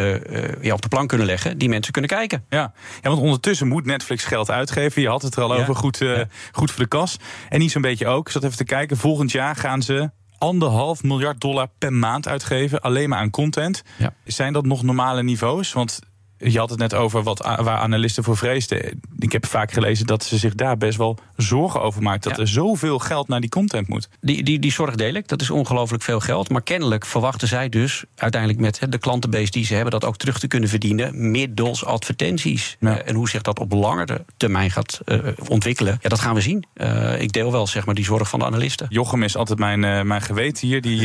uh, 0.63 0.73
op 0.73 0.81
de 0.81 0.87
plank 0.87 1.09
kunnen 1.09 1.27
leggen... 1.27 1.57
die 1.57 1.69
mensen 1.69 1.91
kunnen 1.91 2.11
kijken. 2.11 2.45
Ja. 2.49 2.73
ja, 3.01 3.09
want 3.09 3.21
ondertussen 3.21 3.67
moet 3.67 3.85
Netflix 3.85 4.23
geld 4.23 4.51
uitgeven. 4.51 5.01
Je 5.01 5.07
had 5.07 5.21
het 5.21 5.35
er 5.35 5.43
al 5.43 5.53
over, 5.53 5.75
goed, 5.75 6.01
uh, 6.01 6.21
goed 6.57 6.71
voor 6.71 6.83
de 6.83 6.89
kas. 6.89 7.17
En 7.49 7.59
niet 7.59 7.71
zo'n 7.71 7.81
beetje 7.81 8.07
ook. 8.07 8.25
Ik 8.25 8.31
zat 8.31 8.43
even 8.43 8.57
te 8.57 8.63
kijken. 8.63 8.97
Volgend 8.97 9.31
jaar 9.31 9.55
gaan 9.55 9.81
ze 9.81 10.09
anderhalf 10.37 11.03
miljard 11.03 11.41
dollar 11.41 11.67
per 11.77 11.93
maand 11.93 12.27
uitgeven. 12.27 12.81
Alleen 12.81 13.09
maar 13.09 13.19
aan 13.19 13.29
content. 13.29 13.83
Ja. 13.97 14.13
Zijn 14.25 14.53
dat 14.53 14.65
nog 14.65 14.83
normale 14.83 15.23
niveaus? 15.23 15.73
Want 15.73 15.99
je 16.37 16.59
had 16.59 16.69
het 16.69 16.79
net 16.79 16.93
over 16.93 17.23
wat, 17.23 17.39
waar 17.39 17.77
analisten 17.77 18.23
voor 18.23 18.37
vreesden. 18.37 19.01
Ik 19.19 19.31
heb 19.31 19.45
vaak 19.45 19.71
gelezen 19.71 20.05
dat 20.05 20.23
ze 20.23 20.37
zich 20.37 20.55
daar 20.55 20.77
best 20.77 20.97
wel 20.97 21.17
zorgen 21.35 21.81
over 21.81 22.01
maakt. 22.01 22.23
Dat 22.23 22.37
er 22.37 22.47
zoveel 22.47 22.99
geld 22.99 23.27
naar 23.27 23.41
die 23.41 23.49
content 23.49 23.87
moet. 23.87 24.09
Die, 24.21 24.43
die, 24.43 24.59
die 24.59 24.71
zorg 24.71 24.95
deel 24.95 25.13
ik. 25.13 25.27
Dat 25.27 25.41
is 25.41 25.49
ongelooflijk 25.49 26.03
veel 26.03 26.19
geld. 26.19 26.49
Maar 26.49 26.61
kennelijk 26.61 27.05
verwachten 27.05 27.47
zij 27.47 27.69
dus 27.69 28.03
uiteindelijk 28.15 28.61
met 28.61 28.79
de 28.89 28.97
klantenbase 28.97 29.51
die 29.51 29.65
ze 29.65 29.73
hebben... 29.73 29.91
dat 29.91 30.05
ook 30.05 30.17
terug 30.17 30.39
te 30.39 30.47
kunnen 30.47 30.69
verdienen 30.69 31.31
middels 31.31 31.85
advertenties. 31.85 32.77
Uh, 32.79 33.07
en 33.07 33.15
hoe 33.15 33.29
zich 33.29 33.41
dat 33.41 33.59
op 33.59 33.71
langere 33.71 34.25
termijn 34.37 34.71
gaat 34.71 35.01
uh, 35.05 35.19
ontwikkelen, 35.47 35.97
ja, 36.01 36.09
dat 36.09 36.19
gaan 36.19 36.35
we 36.35 36.41
zien. 36.41 36.65
Uh, 36.75 37.21
ik 37.21 37.31
deel 37.31 37.51
wel 37.51 37.67
zeg 37.67 37.85
maar, 37.85 37.95
die 37.95 38.03
zorg 38.03 38.29
van 38.29 38.39
de 38.39 38.45
analisten. 38.45 38.87
Jochem 38.89 39.23
is 39.23 39.35
altijd 39.35 39.59
mijn, 39.59 40.07
mijn 40.07 40.21
geweten 40.21 40.67
hier. 40.67 40.81
Die, 40.81 40.99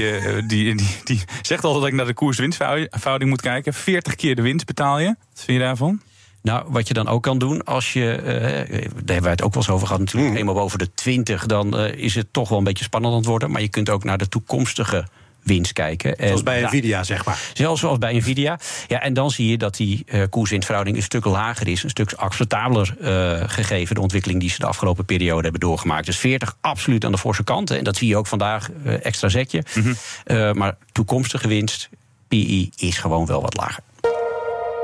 die, 0.46 0.76
die, 0.76 0.96
die, 1.04 1.20
zegt 1.42 1.64
altijd 1.64 1.82
dat 1.82 1.90
ik 1.90 1.96
naar 1.96 2.06
de 2.06 2.14
koers-winstverhouding 2.14 3.30
moet 3.30 3.40
kijken. 3.40 3.74
40 3.74 4.14
keer 4.14 4.36
de 4.36 4.42
winst 4.42 4.66
betaal 4.66 4.98
je. 4.98 5.14
Wat 5.34 5.44
vind 5.44 5.58
je 5.58 5.64
daarvan? 5.64 6.00
Nou, 6.42 6.64
wat 6.68 6.88
je 6.88 6.94
dan 6.94 7.08
ook 7.08 7.22
kan 7.22 7.38
doen, 7.38 7.64
als 7.64 7.92
je, 7.92 8.18
uh, 8.18 8.24
daar 8.24 8.90
hebben 8.94 9.22
wij 9.22 9.30
het 9.30 9.42
ook 9.42 9.54
wel 9.54 9.62
eens 9.62 9.72
over 9.72 9.86
gehad 9.86 10.00
natuurlijk, 10.00 10.32
mm. 10.32 10.38
eenmaal 10.38 10.54
boven 10.54 10.78
de 10.78 10.94
20, 10.94 11.46
dan 11.46 11.80
uh, 11.80 11.92
is 11.94 12.14
het 12.14 12.26
toch 12.30 12.48
wel 12.48 12.58
een 12.58 12.64
beetje 12.64 12.84
spannend 12.84 13.12
aan 13.12 13.18
het 13.18 13.28
worden. 13.28 13.50
Maar 13.50 13.60
je 13.60 13.68
kunt 13.68 13.90
ook 13.90 14.04
naar 14.04 14.18
de 14.18 14.28
toekomstige 14.28 15.06
winst 15.42 15.72
kijken. 15.72 16.14
Zoals 16.18 16.42
bij 16.42 16.62
Nvidia, 16.62 17.04
zeg 17.04 17.24
maar. 17.24 17.50
Zelfs 17.52 17.80
zoals 17.80 17.98
bij 17.98 18.16
Nvidia. 18.16 18.58
Ja, 18.88 19.00
en 19.00 19.14
dan 19.14 19.30
zie 19.30 19.50
je 19.50 19.58
dat 19.58 19.76
die 19.76 20.04
uh, 20.06 20.22
koerswinstverhouding 20.30 20.96
een 20.96 21.02
stuk 21.02 21.24
lager 21.24 21.68
is, 21.68 21.82
een 21.82 21.90
stuk 21.90 22.12
acceptabeler 22.12 22.94
uh, 23.00 23.48
gegeven 23.48 23.94
de 23.94 24.00
ontwikkeling 24.00 24.40
die 24.40 24.50
ze 24.50 24.58
de 24.58 24.66
afgelopen 24.66 25.04
periode 25.04 25.42
hebben 25.42 25.60
doorgemaakt. 25.60 26.06
Dus 26.06 26.18
40 26.18 26.56
absoluut 26.60 27.04
aan 27.04 27.12
de 27.12 27.18
forse 27.18 27.44
kant. 27.44 27.70
En 27.70 27.84
dat 27.84 27.96
zie 27.96 28.08
je 28.08 28.16
ook 28.16 28.26
vandaag, 28.26 28.70
uh, 28.84 29.04
extra 29.04 29.28
zetje. 29.28 29.64
Mm 29.74 29.96
-hmm. 30.24 30.58
maar 30.58 30.76
toekomstige 30.92 31.48
winst, 31.48 31.88
PI, 32.28 32.70
is 32.76 32.98
gewoon 32.98 33.26
wel 33.26 33.42
wat 33.42 33.56
lager. 33.56 33.82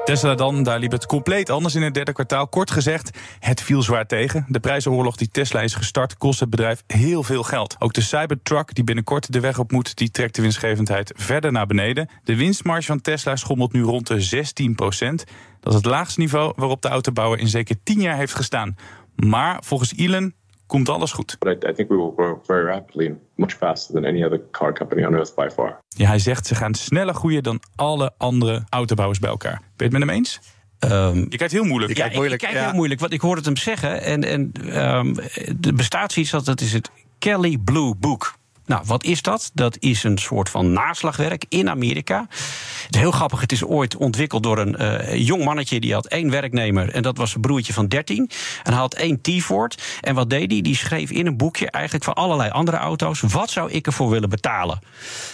Tesla 0.08 0.34
dan, 0.34 0.62
daar 0.62 0.78
liep 0.78 0.92
het 0.92 1.06
compleet 1.06 1.50
anders 1.50 1.74
in 1.74 1.82
het 1.82 1.94
derde 1.94 2.12
kwartaal. 2.12 2.48
Kort 2.48 2.70
gezegd, 2.70 3.18
het 3.38 3.62
viel 3.62 3.82
zwaar 3.82 4.06
tegen. 4.06 4.44
De 4.48 4.60
prijzenoorlog 4.60 5.16
die 5.16 5.30
Tesla 5.30 5.60
is 5.60 5.74
gestart 5.74 6.16
kost 6.16 6.40
het 6.40 6.50
bedrijf 6.50 6.82
heel 6.86 7.22
veel 7.22 7.42
geld. 7.42 7.76
Ook 7.78 7.92
de 7.92 8.00
Cybertruck 8.00 8.74
die 8.74 8.84
binnenkort 8.84 9.32
de 9.32 9.40
weg 9.40 9.58
op 9.58 9.72
moet, 9.72 9.96
die 9.96 10.10
trekt 10.10 10.34
de 10.34 10.42
winstgevendheid 10.42 11.12
verder 11.16 11.52
naar 11.52 11.66
beneden. 11.66 12.08
De 12.24 12.36
winstmarge 12.36 12.86
van 12.86 13.00
Tesla 13.00 13.36
schommelt 13.36 13.72
nu 13.72 13.82
rond 13.82 14.06
de 14.06 14.20
16 14.20 14.74
procent. 14.74 15.24
Dat 15.60 15.72
is 15.72 15.78
het 15.78 15.88
laagste 15.88 16.20
niveau 16.20 16.52
waarop 16.56 16.82
de 16.82 16.88
autobouwer 16.88 17.38
in 17.38 17.48
zeker 17.48 17.76
10 17.82 18.00
jaar 18.00 18.16
heeft 18.16 18.34
gestaan. 18.34 18.76
Maar 19.16 19.62
volgens 19.64 19.96
Elon 19.96 20.34
komt 20.66 20.88
alles 20.88 21.12
goed. 21.12 21.36
But 21.38 21.64
I, 21.64 21.68
I 21.68 21.72
think 21.72 21.88
we 21.88 21.96
will 21.96 22.12
grow 22.16 22.44
very 22.44 22.66
rapidly 22.66 23.06
and 23.06 23.18
much 23.34 23.52
faster 23.52 23.94
than 23.94 24.04
any 24.04 24.24
other 24.24 24.40
car 24.50 24.72
company 24.72 25.04
on 25.04 25.14
earth 25.14 25.34
by 25.34 25.48
far. 25.52 25.78
Ja, 25.88 26.06
hij 26.06 26.18
zegt 26.18 26.46
ze 26.46 26.54
gaan 26.54 26.74
sneller 26.74 27.14
groeien 27.14 27.42
dan 27.42 27.60
alle 27.74 28.12
andere 28.16 28.64
autobouwers 28.68 29.18
bij 29.18 29.30
elkaar. 29.30 29.67
Ben 29.78 29.88
je 29.88 29.96
het 29.96 30.04
met 30.04 30.08
hem 30.08 30.10
eens? 30.10 30.40
Ehm, 30.78 31.16
je 31.28 31.36
kijkt 31.36 31.52
heel 31.52 31.64
moeilijk. 31.64 31.96
ja, 31.96 32.04
ik, 32.04 32.32
ik 32.32 32.38
kijk 32.38 32.58
heel 32.58 32.72
moeilijk, 32.72 33.00
want 33.00 33.12
ik 33.12 33.20
hoorde 33.20 33.36
het 33.36 33.46
hem 33.46 33.56
zeggen. 33.56 34.02
En, 34.02 34.24
en 34.24 34.52
um, 34.82 35.18
er 35.60 35.74
bestaat 35.74 36.12
zoiets 36.12 36.32
dat 36.32 36.44
dat 36.44 36.60
is 36.60 36.72
het 36.72 36.90
Kelly 37.18 37.58
Blue 37.58 37.94
Book. 37.94 38.37
Nou, 38.68 38.82
wat 38.86 39.04
is 39.04 39.22
dat? 39.22 39.50
Dat 39.54 39.76
is 39.78 40.04
een 40.04 40.18
soort 40.18 40.48
van 40.48 40.72
naslagwerk 40.72 41.44
in 41.48 41.70
Amerika. 41.70 42.26
Het 42.28 42.94
is 42.94 43.00
heel 43.00 43.10
grappig, 43.10 43.40
het 43.40 43.52
is 43.52 43.64
ooit 43.64 43.96
ontwikkeld 43.96 44.42
door 44.42 44.58
een 44.58 44.82
uh, 44.82 45.26
jong 45.26 45.44
mannetje... 45.44 45.80
die 45.80 45.92
had 45.92 46.06
één 46.06 46.30
werknemer 46.30 46.90
en 46.94 47.02
dat 47.02 47.16
was 47.16 47.34
een 47.34 47.40
broertje 47.40 47.72
van 47.72 47.88
13. 47.88 48.30
En 48.62 48.72
hij 48.72 48.80
had 48.80 48.94
één 48.94 49.20
T-Ford. 49.20 49.82
En 50.00 50.14
wat 50.14 50.30
deed 50.30 50.50
hij? 50.50 50.60
Die 50.60 50.76
schreef 50.76 51.10
in 51.10 51.26
een 51.26 51.36
boekje 51.36 51.70
eigenlijk 51.70 52.04
van 52.04 52.14
allerlei 52.14 52.50
andere 52.50 52.76
auto's... 52.76 53.20
wat 53.20 53.50
zou 53.50 53.70
ik 53.70 53.86
ervoor 53.86 54.10
willen 54.10 54.28
betalen? 54.28 54.78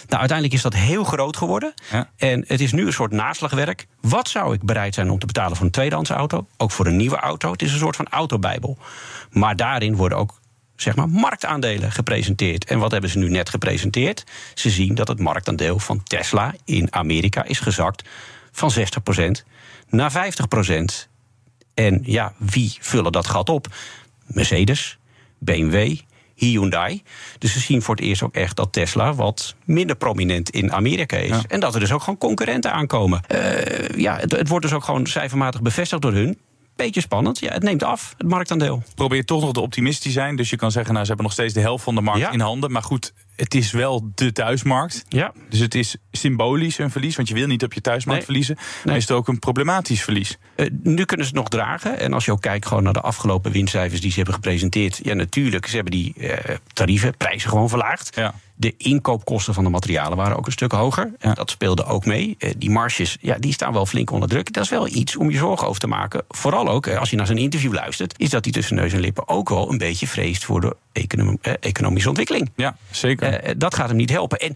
Nou, 0.07 0.19
uiteindelijk 0.19 0.53
is 0.53 0.61
dat 0.61 0.73
heel 0.73 1.03
groot 1.03 1.37
geworden. 1.37 1.73
Ja. 1.91 2.09
En 2.17 2.43
het 2.47 2.61
is 2.61 2.71
nu 2.71 2.85
een 2.85 2.93
soort 2.93 3.11
naslagwerk. 3.11 3.87
Wat 4.01 4.29
zou 4.29 4.53
ik 4.53 4.63
bereid 4.63 4.93
zijn 4.93 5.09
om 5.09 5.19
te 5.19 5.25
betalen 5.25 5.57
voor 5.57 5.65
een 5.65 5.71
tweedehands 5.71 6.09
auto? 6.09 6.47
Ook 6.57 6.71
voor 6.71 6.85
een 6.85 6.97
nieuwe 6.97 7.17
auto. 7.17 7.51
Het 7.51 7.61
is 7.61 7.71
een 7.71 7.79
soort 7.79 7.95
van 7.95 8.07
autobijbel. 8.09 8.77
Maar 9.31 9.55
daarin 9.55 9.95
worden 9.95 10.17
ook 10.17 10.39
zeg 10.75 10.95
maar, 10.95 11.09
marktaandelen 11.09 11.91
gepresenteerd. 11.91 12.65
En 12.65 12.79
wat 12.79 12.91
hebben 12.91 13.09
ze 13.09 13.17
nu 13.17 13.29
net 13.29 13.49
gepresenteerd? 13.49 14.23
Ze 14.53 14.69
zien 14.69 14.95
dat 14.95 15.07
het 15.07 15.19
marktaandeel 15.19 15.79
van 15.79 16.03
Tesla 16.03 16.53
in 16.65 16.93
Amerika 16.93 17.43
is 17.43 17.59
gezakt 17.59 18.09
van 18.51 18.71
60% 18.71 19.43
naar 19.89 20.11
50%. 20.11 21.09
En 21.73 22.01
ja, 22.03 22.33
wie 22.37 22.77
vullen 22.79 23.11
dat 23.11 23.27
gat 23.27 23.49
op? 23.49 23.67
Mercedes, 24.25 24.97
BMW, 25.37 25.97
Hyundai. 26.35 27.03
Dus 27.39 27.53
ze 27.53 27.59
zien 27.59 27.81
voor 27.81 27.95
het 27.95 28.03
eerst 28.03 28.23
ook 28.23 28.35
echt 28.35 28.55
dat 28.55 28.73
Tesla 28.73 29.13
wat 29.13 29.55
minder 29.65 29.95
prominent 29.95 30.49
in 30.49 30.73
Amerika 30.73 31.17
is. 31.17 31.29
Ja. 31.29 31.43
En 31.47 31.59
dat 31.59 31.73
er 31.73 31.79
dus 31.79 31.91
ook 31.91 31.99
gewoon 31.99 32.17
concurrenten 32.17 32.71
aankomen. 32.71 33.21
Uh, 33.31 33.87
ja, 33.97 34.17
het, 34.17 34.31
het, 34.31 34.47
wordt 34.47 34.65
dus 34.65 34.73
ook 34.73 34.83
gewoon 34.83 35.07
cijfermatig 35.07 35.61
bevestigd 35.61 36.01
door 36.01 36.13
hun 36.13 36.37
beetje 36.75 37.01
spannend. 37.01 37.39
Ja, 37.39 37.53
het 37.53 37.63
neemt 37.63 37.83
af, 37.83 38.13
het 38.17 38.27
marktaandeel. 38.27 38.83
Probeer 38.95 39.25
toch 39.25 39.41
nog 39.41 39.51
de 39.51 39.59
optimist 39.59 40.01
te 40.01 40.09
zijn. 40.09 40.35
Dus 40.35 40.49
je 40.49 40.55
kan 40.55 40.71
zeggen, 40.71 40.93
nou, 40.93 41.05
ze 41.05 41.11
hebben 41.11 41.25
nog 41.27 41.35
steeds 41.35 41.53
de 41.53 41.59
helft 41.59 41.83
van 41.83 41.95
de 41.95 42.01
markt 42.01 42.19
ja. 42.19 42.31
in 42.31 42.39
handen. 42.39 42.71
Maar 42.71 42.83
goed, 42.83 43.13
het 43.35 43.55
is 43.55 43.71
wel 43.71 44.11
de 44.15 44.31
thuismarkt. 44.31 45.05
Ja. 45.09 45.33
Dus 45.49 45.59
het 45.59 45.75
is 45.75 45.95
symbolisch 46.11 46.77
een 46.77 46.91
verlies. 46.91 47.15
Want 47.15 47.27
je 47.27 47.33
wil 47.33 47.47
niet 47.47 47.63
op 47.63 47.73
je 47.73 47.81
thuismarkt 47.81 48.19
nee. 48.19 48.25
verliezen. 48.25 48.55
Maar 48.55 48.65
nee. 48.83 48.97
is 48.97 49.07
het 49.07 49.11
ook 49.11 49.27
een 49.27 49.39
problematisch 49.39 50.03
verlies. 50.03 50.37
Uh, 50.55 50.67
nu 50.83 51.05
kunnen 51.05 51.25
ze 51.25 51.31
het 51.31 51.41
nog 51.41 51.49
dragen. 51.49 51.99
En 51.99 52.13
als 52.13 52.25
je 52.25 52.31
ook 52.31 52.41
kijkt 52.41 52.65
gewoon 52.65 52.83
naar 52.83 52.93
de 52.93 53.01
afgelopen 53.01 53.51
winstcijfers 53.51 54.01
die 54.01 54.09
ze 54.09 54.15
hebben 54.15 54.33
gepresenteerd. 54.33 54.99
Ja, 55.03 55.13
natuurlijk, 55.13 55.67
ze 55.67 55.75
hebben 55.75 55.93
die 55.93 56.13
uh, 56.17 56.33
tarieven, 56.73 57.17
prijzen 57.17 57.49
gewoon 57.49 57.69
verlaagd. 57.69 58.15
Ja. 58.15 58.33
De 58.55 58.73
inkoopkosten 58.77 59.53
van 59.53 59.63
de 59.63 59.69
materialen 59.69 60.17
waren 60.17 60.37
ook 60.37 60.45
een 60.45 60.51
stuk 60.51 60.71
hoger. 60.71 61.11
Ja. 61.19 61.33
Dat 61.33 61.49
speelde 61.49 61.85
ook 61.85 62.05
mee. 62.05 62.35
Uh, 62.39 62.51
die 62.57 62.69
marges 62.69 63.17
ja, 63.21 63.37
die 63.39 63.53
staan 63.53 63.73
wel 63.73 63.85
flink 63.85 64.11
onder 64.11 64.29
druk. 64.29 64.53
Dat 64.53 64.63
is 64.63 64.69
wel 64.69 64.87
iets 64.87 65.15
om 65.15 65.29
je 65.29 65.37
zorgen 65.37 65.67
over 65.67 65.79
te 65.79 65.87
maken. 65.87 66.23
Vooral 66.27 66.69
ook 66.69 66.87
als 66.87 67.09
je 67.09 67.15
naar 67.15 67.25
zijn 67.25 67.37
interview 67.37 67.73
luistert, 67.73 68.19
is 68.19 68.29
dat 68.29 68.43
hij 68.43 68.53
tussen 68.53 68.75
neus 68.75 68.93
en 68.93 68.99
lippen 68.99 69.27
ook 69.27 69.49
wel 69.49 69.71
een 69.71 69.77
beetje 69.77 70.07
vreest 70.07 70.45
voor 70.45 70.61
de 70.61 70.75
eh, 70.91 71.53
economische 71.59 72.09
ontwikkeling. 72.09 72.49
Ja, 72.55 72.77
zeker. 72.91 73.57
Dat 73.57 73.75
gaat 73.75 73.87
hem 73.87 73.97
niet 73.97 74.09
helpen. 74.09 74.39
En 74.39 74.55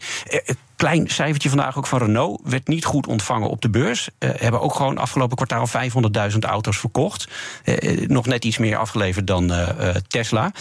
klein 0.79 1.09
cijfertje 1.09 1.49
vandaag 1.49 1.77
ook 1.77 1.87
van 1.87 1.99
Renault 1.99 2.41
werd 2.43 2.67
niet 2.67 2.85
goed 2.85 3.07
ontvangen 3.07 3.49
op 3.49 3.61
de 3.61 3.69
beurs. 3.69 4.09
hebben 4.19 4.61
ook 4.61 4.75
gewoon 4.75 4.97
afgelopen 4.97 5.35
kwartaal 5.35 5.67
500.000 6.31 6.39
auto's 6.39 6.79
verkocht. 6.79 7.27
nog 8.07 8.25
net 8.25 8.45
iets 8.45 8.57
meer 8.57 8.77
afgeleverd 8.77 9.27
dan 9.27 9.51
Tesla. 10.07 10.51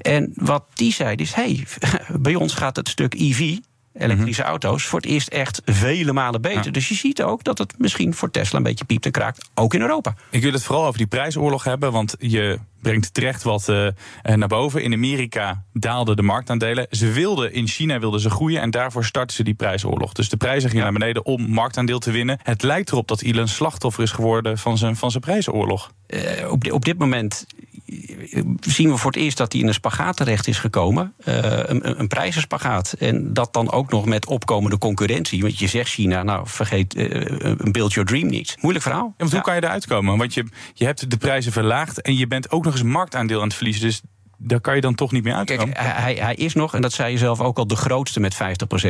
En 0.00 0.32
wat 0.34 0.64
die 0.74 0.92
zei 0.92 1.16
is: 1.16 1.34
hey, 1.34 1.66
bij 2.20 2.34
ons 2.34 2.54
gaat 2.54 2.76
het 2.76 2.88
stuk 2.88 3.14
EV 3.14 3.58
elektrische 3.98 4.40
mm 4.40 4.46
-hmm. 4.46 4.60
auto's 4.60 4.84
voor 4.84 5.00
het 5.00 5.08
eerst 5.08 5.28
echt 5.28 5.62
vele 5.64 6.12
malen 6.12 6.40
beter. 6.40 6.64
Ja. 6.64 6.70
Dus 6.70 6.88
je 6.88 6.94
ziet 6.94 7.22
ook 7.22 7.44
dat 7.44 7.58
het 7.58 7.74
misschien 7.78 8.14
voor 8.14 8.30
Tesla 8.30 8.58
een 8.58 8.64
beetje 8.64 8.84
piept 8.84 9.04
en 9.04 9.12
kraakt, 9.12 9.50
ook 9.54 9.74
in 9.74 9.80
Europa. 9.80 10.14
Ik 10.30 10.42
wil 10.42 10.52
het 10.52 10.64
vooral 10.64 10.84
over 10.84 10.98
die 10.98 11.06
prijsoorlog 11.06 11.64
hebben, 11.64 11.92
want 11.92 12.14
je 12.18 12.58
brengt 12.80 13.14
terecht 13.14 13.42
wat 13.42 13.68
uh, 13.68 13.88
naar 14.22 14.48
boven. 14.48 14.82
In 14.82 14.92
Amerika 14.92 15.64
daalden 15.72 16.16
de 16.16 16.22
marktaandelen. 16.22 16.86
Ze 16.90 17.10
wilden 17.10 17.52
in 17.52 17.66
China 17.66 17.98
wilden 17.98 18.20
ze 18.20 18.30
groeien 18.30 18.60
en 18.60 18.70
daarvoor 18.70 19.04
startten 19.04 19.36
ze 19.36 19.42
die 19.42 19.54
prijsoorlog. 19.54 20.12
Dus 20.12 20.28
de 20.28 20.36
prijzen 20.36 20.70
gingen 20.70 20.84
ja. 20.84 20.90
naar 20.90 21.00
beneden 21.00 21.24
om 21.24 21.50
marktaandeel 21.50 21.98
te 21.98 22.10
winnen. 22.10 22.38
Het 22.42 22.62
lijkt 22.62 22.90
erop 22.90 23.08
dat 23.08 23.22
Elon 23.22 23.48
slachtoffer 23.48 24.02
is 24.02 24.10
geworden 24.10 24.58
van 24.58 24.78
zijn, 24.78 24.96
van 24.96 25.10
zijn 25.10 25.22
prijsoorlog. 25.22 25.90
Uh, 26.08 26.50
op, 26.50 26.72
op 26.72 26.84
dit 26.84 26.98
moment 26.98 27.46
zien 28.60 28.90
we 28.90 28.96
voor 28.96 29.10
het 29.10 29.20
eerst 29.20 29.36
dat 29.36 29.52
hij 29.52 29.60
in 29.60 29.68
een 29.68 29.74
spagaat 29.74 30.16
terecht 30.16 30.46
is 30.46 30.58
gekomen. 30.58 31.14
Uh, 31.24 31.34
een, 31.42 32.00
een 32.00 32.08
prijzenspagaat. 32.08 32.92
En 32.92 33.32
dat 33.32 33.52
dan 33.52 33.72
ook 33.72 33.90
nog 33.90 34.04
met 34.04 34.26
opkomende 34.26 34.78
concurrentie. 34.78 35.42
Want 35.42 35.58
je 35.58 35.66
zegt 35.66 35.90
China, 35.90 36.22
nou 36.22 36.48
vergeet 36.48 36.94
uh, 36.96 37.06
een 37.40 37.72
build 37.72 37.92
your 37.92 38.08
dream 38.08 38.26
niet. 38.26 38.56
Moeilijk 38.60 38.84
verhaal. 38.84 39.04
Ja, 39.06 39.14
want 39.16 39.30
hoe 39.30 39.38
ja. 39.38 39.44
kan 39.44 39.54
je 39.54 39.62
eruit 39.62 39.86
komen? 39.86 40.18
Want 40.18 40.34
je, 40.34 40.44
je 40.74 40.84
hebt 40.84 41.10
de 41.10 41.16
prijzen 41.16 41.52
verlaagd 41.52 42.00
en 42.00 42.16
je 42.16 42.26
bent 42.26 42.50
ook 42.50 42.64
nog 42.64 42.72
eens 42.72 42.82
marktaandeel 42.82 43.38
aan 43.40 43.46
het 43.46 43.56
verliezen. 43.56 43.82
Dus 43.82 44.02
daar 44.36 44.60
kan 44.60 44.74
je 44.74 44.80
dan 44.80 44.94
toch 44.94 45.12
niet 45.12 45.24
meer 45.24 45.34
uitkomen. 45.34 45.74
Kijk, 45.74 45.86
hij, 45.86 46.14
hij 46.14 46.34
is 46.34 46.54
nog, 46.54 46.74
en 46.74 46.80
dat 46.82 46.92
zei 46.92 47.12
je 47.12 47.18
zelf 47.18 47.40
ook 47.40 47.58
al, 47.58 47.66
de 47.66 47.76
grootste 47.76 48.20
met 48.20 48.34
50%. 48.34 48.38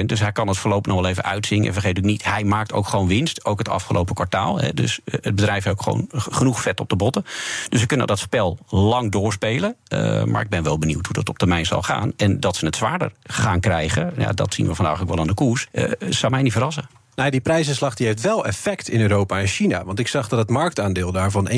Dus 0.07 0.21
hij 0.21 0.33
kan 0.33 0.49
het 0.49 0.59
voorlopig 0.59 0.93
nog 0.93 1.00
wel 1.00 1.11
even 1.11 1.25
uitzingen. 1.25 1.67
En 1.67 1.73
vergeet 1.73 1.99
ook 1.99 2.05
niet, 2.05 2.25
hij 2.25 2.45
maakt 2.45 2.73
ook 2.73 2.88
gewoon 2.88 3.07
winst. 3.07 3.45
Ook 3.45 3.59
het 3.59 3.69
afgelopen 3.69 4.15
kwartaal. 4.15 4.61
Hè. 4.61 4.75
Dus 4.75 5.00
het 5.05 5.23
bedrijf 5.23 5.65
heeft 5.65 5.76
ook 5.76 5.83
gewoon 5.83 6.09
genoeg 6.11 6.62
vet 6.62 6.81
op 6.81 6.88
de 6.88 6.97
botten. 6.97 7.25
Dus 7.69 7.81
we 7.81 7.87
kunnen 7.87 8.07
dat 8.07 8.19
spel 8.19 8.59
lang 8.69 9.12
doorspelen. 9.12 9.76
Uh, 9.88 10.25
maar 10.25 10.43
ik 10.43 10.49
ben 10.49 10.62
wel 10.62 10.79
benieuwd 10.79 11.07
hoe 11.07 11.15
dat 11.15 11.29
op 11.29 11.38
termijn 11.38 11.67
zal 11.67 11.83
gaan. 11.83 12.12
En 12.17 12.41
dat 12.41 12.57
ze 12.57 12.67
het 12.67 12.76
zwaarder 12.76 13.12
gaan 13.23 13.61
krijgen, 13.61 14.12
ja, 14.17 14.33
dat 14.33 14.55
zien 14.55 14.67
we 14.67 14.75
vandaag 14.75 15.03
ook 15.03 15.09
wel 15.09 15.19
aan 15.19 15.26
de 15.26 15.35
koers. 15.35 15.67
Uh, 15.73 15.91
zou 16.09 16.33
mij 16.33 16.43
niet 16.43 16.53
verrassen. 16.53 16.88
Nou, 17.16 17.30
die 17.30 17.40
prijzenslag 17.40 17.94
die 17.94 18.06
heeft 18.06 18.20
wel 18.20 18.46
effect 18.46 18.88
in 18.88 19.00
Europa 19.00 19.40
en 19.40 19.46
China. 19.46 19.85
Want 19.85 19.99
ik 19.99 20.08
zag 20.08 20.28
dat 20.28 20.38
het 20.38 20.50
marktaandeel 20.50 21.12
daar 21.12 21.30
van 21.30 21.50
1% 21.50 21.54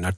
naar 0.00 0.14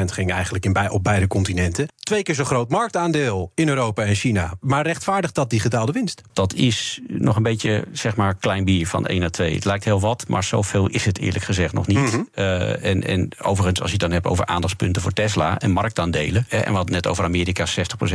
2,5% 0.00 0.04
ging 0.04 0.32
eigenlijk 0.32 0.64
in 0.64 0.72
bij, 0.72 0.88
op 0.88 1.04
beide 1.04 1.26
continenten. 1.26 1.88
Twee 1.96 2.22
keer 2.22 2.34
zo 2.34 2.44
groot 2.44 2.70
marktaandeel 2.70 3.52
in 3.54 3.68
Europa 3.68 4.02
en 4.02 4.14
China. 4.14 4.54
Maar 4.60 4.86
rechtvaardigt 4.86 5.34
dat 5.34 5.50
die 5.50 5.60
gedaalde 5.60 5.92
winst? 5.92 6.22
Dat 6.32 6.54
is 6.54 7.00
nog 7.06 7.36
een 7.36 7.42
beetje, 7.42 7.84
zeg 7.92 8.16
maar, 8.16 8.34
klein 8.34 8.64
bier 8.64 8.86
van 8.86 9.06
1 9.06 9.20
naar 9.20 9.30
2. 9.30 9.54
Het 9.54 9.64
lijkt 9.64 9.84
heel 9.84 10.00
wat, 10.00 10.24
maar 10.28 10.44
zoveel 10.44 10.86
is 10.86 11.04
het 11.04 11.18
eerlijk 11.18 11.44
gezegd 11.44 11.72
nog 11.72 11.86
niet. 11.86 11.98
Mm 11.98 12.06
-hmm. 12.06 12.28
uh, 12.34 12.84
en, 12.84 13.06
en 13.06 13.28
overigens, 13.42 13.80
als 13.80 13.90
je 13.90 13.96
het 13.96 14.04
dan 14.04 14.12
hebt 14.12 14.26
over 14.26 14.46
aandachtspunten 14.46 15.02
voor 15.02 15.12
Tesla 15.12 15.58
en 15.58 15.70
marktaandelen... 15.70 16.46
en 16.48 16.64
we 16.64 16.76
hadden 16.76 16.94
net 16.94 17.06
over 17.06 17.24
Amerika 17.24 17.66
60% 17.66 17.70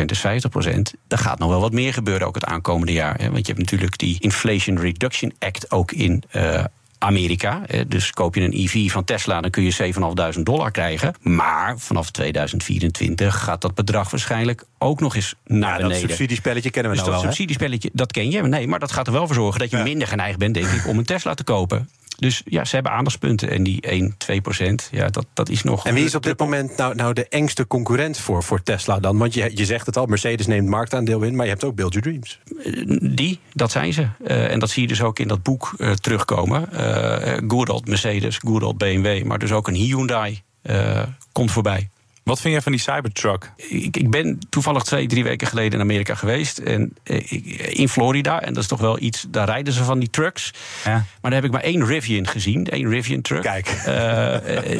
is 0.05 0.25
50%... 0.27 0.79
dan 1.07 1.19
gaat 1.19 1.39
nog 1.39 1.49
wel 1.49 1.61
wat 1.61 1.73
meer 1.73 1.93
gebeuren 1.93 2.27
ook 2.27 2.35
het 2.35 2.45
aankomende 2.45 2.93
jaar. 2.93 3.17
Hè? 3.17 3.31
Want 3.31 3.47
je 3.47 3.53
hebt 3.53 3.65
natuurlijk 3.65 3.97
die 3.97 4.17
Inflation 4.19 4.79
Reduction 4.79 5.33
Act 5.39 5.71
ook 5.71 5.93
in 5.95 6.23
uh, 6.35 6.63
Amerika. 6.97 7.61
Dus 7.87 8.11
koop 8.11 8.35
je 8.35 8.41
een 8.41 8.53
EV 8.53 8.91
van 8.91 9.03
Tesla, 9.03 9.41
dan 9.41 9.51
kun 9.51 9.63
je 9.63 9.93
7.500 10.35 10.41
dollar 10.41 10.71
krijgen. 10.71 11.13
Maar 11.21 11.79
vanaf 11.79 12.11
2024 12.11 13.43
gaat 13.43 13.61
dat 13.61 13.75
bedrag 13.75 14.11
waarschijnlijk 14.11 14.63
ook 14.77 14.99
nog 14.99 15.15
eens 15.15 15.35
naar 15.45 15.69
ja, 15.69 15.75
beneden. 15.75 16.01
Dat 16.01 16.09
subsidiespelletje 16.09 16.69
kennen 16.69 16.91
we 16.91 16.97
dus 16.97 17.07
nou 17.07 17.15
dat 17.15 17.25
wel. 17.25 17.33
subsidiespelletje, 17.33 17.89
dat 17.93 18.11
ken 18.11 18.31
je. 18.31 18.41
Nee, 18.41 18.67
maar 18.67 18.79
dat 18.79 18.91
gaat 18.91 19.07
er 19.07 19.13
wel 19.13 19.25
voor 19.25 19.35
zorgen 19.35 19.59
dat 19.59 19.69
je 19.69 19.77
ja. 19.77 19.83
minder 19.83 20.07
geneigd 20.07 20.37
bent, 20.37 20.53
denk 20.53 20.67
ik, 20.67 20.87
om 20.87 20.97
een 20.97 21.05
Tesla 21.05 21.33
te 21.33 21.43
kopen. 21.43 21.89
Dus 22.15 22.41
ja, 22.45 22.65
ze 22.65 22.75
hebben 22.75 22.93
aandachtspunten. 22.93 23.49
En 23.49 23.63
die 23.63 23.81
1, 23.81 24.15
2 24.17 24.41
procent, 24.41 24.89
ja, 24.91 25.09
dat, 25.09 25.25
dat 25.33 25.49
is 25.49 25.63
nog... 25.63 25.85
En 25.85 25.93
wie 25.93 26.05
is 26.05 26.15
op 26.15 26.23
dit 26.23 26.39
moment 26.39 26.77
nou, 26.77 26.95
nou 26.95 27.13
de 27.13 27.27
engste 27.27 27.67
concurrent 27.67 28.17
voor, 28.17 28.43
voor 28.43 28.63
Tesla 28.63 28.99
dan? 28.99 29.17
Want 29.17 29.33
je, 29.33 29.51
je 29.53 29.65
zegt 29.65 29.85
het 29.85 29.97
al, 29.97 30.05
Mercedes 30.05 30.47
neemt 30.47 30.69
marktaandeel 30.69 31.21
in... 31.21 31.35
maar 31.35 31.45
je 31.45 31.51
hebt 31.51 31.63
ook 31.63 31.75
Build 31.75 31.93
Your 31.93 32.07
Dreams. 32.07 32.39
Die, 33.15 33.39
dat 33.53 33.71
zijn 33.71 33.93
ze. 33.93 34.07
Uh, 34.27 34.51
en 34.51 34.59
dat 34.59 34.69
zie 34.69 34.81
je 34.81 34.87
dus 34.87 35.01
ook 35.01 35.19
in 35.19 35.27
dat 35.27 35.43
boek 35.43 35.73
uh, 35.77 35.91
terugkomen. 35.91 36.69
Uh, 36.73 37.37
good 37.47 37.69
old 37.69 37.87
Mercedes, 37.87 38.37
good 38.37 38.63
old 38.63 38.77
BMW... 38.77 39.23
maar 39.23 39.39
dus 39.39 39.51
ook 39.51 39.67
een 39.67 39.75
Hyundai 39.75 40.43
komt 41.31 41.51
voorbij. 41.51 41.89
Wat 42.25 42.41
vind 42.41 42.53
jij 42.53 42.61
van 42.61 42.71
die 42.71 42.81
Cybertruck? 42.81 43.51
Ik, 43.55 43.97
ik, 43.97 44.09
ben 44.09 44.39
toevallig 44.49 44.83
twee, 44.83 45.07
drie 45.07 45.23
weken 45.23 45.47
geleden 45.47 45.73
in 45.73 45.79
Amerika 45.79 46.15
geweest. 46.15 46.57
En, 46.57 46.97
in 47.69 47.89
Florida. 47.89 48.41
En 48.41 48.53
dat 48.53 48.63
is 48.63 48.69
toch 48.69 48.79
wel 48.79 49.01
iets. 49.01 49.25
Daar 49.29 49.45
rijden 49.45 49.73
ze 49.73 49.83
van 49.83 49.99
die 49.99 50.09
trucks. 50.09 50.53
Ja. 50.83 50.91
Maar 50.91 51.05
daar 51.21 51.33
heb 51.33 51.43
ik 51.43 51.51
maar 51.51 51.61
één 51.61 51.85
Rivian 51.85 52.27
gezien. 52.27 52.69
Één 52.69 52.89
Rivian 52.89 53.21
truck. 53.21 53.41
Kijk. 53.41 53.67
Uh, 53.67 53.85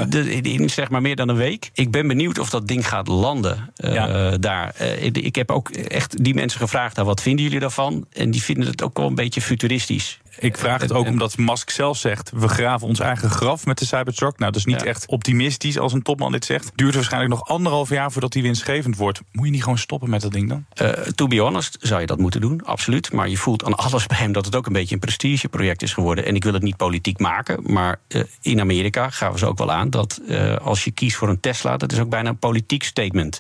de, 0.10 0.40
in 0.42 0.70
zeg 0.70 0.90
maar 0.90 1.02
meer 1.02 1.16
dan 1.16 1.30
een 1.30 1.36
week. 1.36 1.70
Ik 1.74 1.92
ben 1.92 2.08
benieuwd 2.08 2.40
of 2.40 2.50
dat 2.50 2.68
ding 2.68 2.88
gaat 2.88 3.08
landen 3.08 3.72
uh, 3.78 3.94
ja. 3.94 4.38
daar. 4.38 4.76
Uh, 4.82 5.04
ik 5.04 5.36
heb 5.36 5.52
ook 5.52 5.70
echt 5.70 6.24
die 6.24 6.34
mensen 6.34 6.60
gevraagd. 6.60 6.96
Nou, 6.96 7.08
wat 7.08 7.22
vinden 7.22 7.44
jullie 7.44 7.60
daarvan? 7.60 8.06
En 8.14 8.32
die 8.32 8.44
vinden 8.44 8.68
het 8.68 8.84
ook 8.84 8.98
wel 8.98 9.08
een 9.08 9.16
beetje 9.16 9.42
futuristisch. 9.42 10.20
Ik 10.40 10.58
vraag 10.58 10.82
het 10.82 10.92
ook 10.94 11.08
omdat 11.08 11.38
Musk 11.38 11.70
zelf 11.70 11.98
zegt... 11.98 12.32
we 12.36 12.48
graven 12.48 12.88
ons 12.88 13.00
eigen 13.00 13.30
graf 13.30 13.66
met 13.66 13.78
de 13.78 13.86
Cybertruck. 13.86 14.40
Nou, 14.40 14.52
dat 14.52 14.60
is 14.60 14.66
niet 14.66 14.82
Ja. 14.82 14.86
echt 14.88 15.08
optimistisch 15.08 15.78
als 15.80 15.94
een 15.94 16.02
topman 16.02 16.32
dit 16.32 16.46
zegt. 16.46 16.72
Duurt 16.76 16.96
waarschijnlijk 16.96 17.34
nog 17.34 17.48
anderhalf 17.48 17.90
jaar 17.90 18.12
voordat 18.12 18.34
hij 18.34 18.42
winstgevend 18.44 18.98
wordt. 18.98 19.22
Moet 19.32 19.46
je 19.46 19.52
niet 19.52 19.64
gewoon 19.64 19.78
stoppen 19.78 20.10
met 20.10 20.22
dat 20.22 20.32
ding 20.32 20.50
dan? 20.50 20.66
Eh, 20.74 20.90
to 20.90 21.28
be 21.28 21.40
honest, 21.40 21.78
zou 21.82 22.02
je 22.02 22.08
dat 22.08 22.18
moeten 22.20 22.42
doen, 22.42 22.64
absoluut. 22.66 23.12
Maar 23.12 23.30
je 23.30 23.38
voelt 23.38 23.64
aan 23.66 23.76
alles 23.76 24.06
bij 24.08 24.18
hem 24.18 24.32
dat 24.32 24.46
het 24.46 24.56
ook 24.56 24.66
een 24.68 24.74
beetje 24.74 24.94
een 24.94 25.02
prestigeproject 25.02 25.82
is 25.82 25.94
geworden. 25.94 26.26
En 26.26 26.36
ik 26.36 26.44
wil 26.44 26.54
het 26.54 26.64
niet 26.64 26.78
politiek 26.78 27.20
maken, 27.20 27.60
maar 27.74 28.00
eh, 28.08 28.22
in 28.42 28.60
Amerika 28.60 29.10
gaven 29.10 29.40
ze 29.40 29.46
ook 29.46 29.58
wel 29.58 29.72
aan 29.72 29.90
dat 29.90 30.22
eh, 30.28 30.56
als 30.56 30.84
je 30.84 30.92
kiest 30.92 31.16
voor 31.16 31.30
een 31.30 31.40
Tesla, 31.40 31.78
dat 31.78 31.92
is 31.92 32.00
ook 32.00 32.10
bijna 32.10 32.30
een 32.30 32.38
politiek 32.38 32.84
statement. 32.84 33.40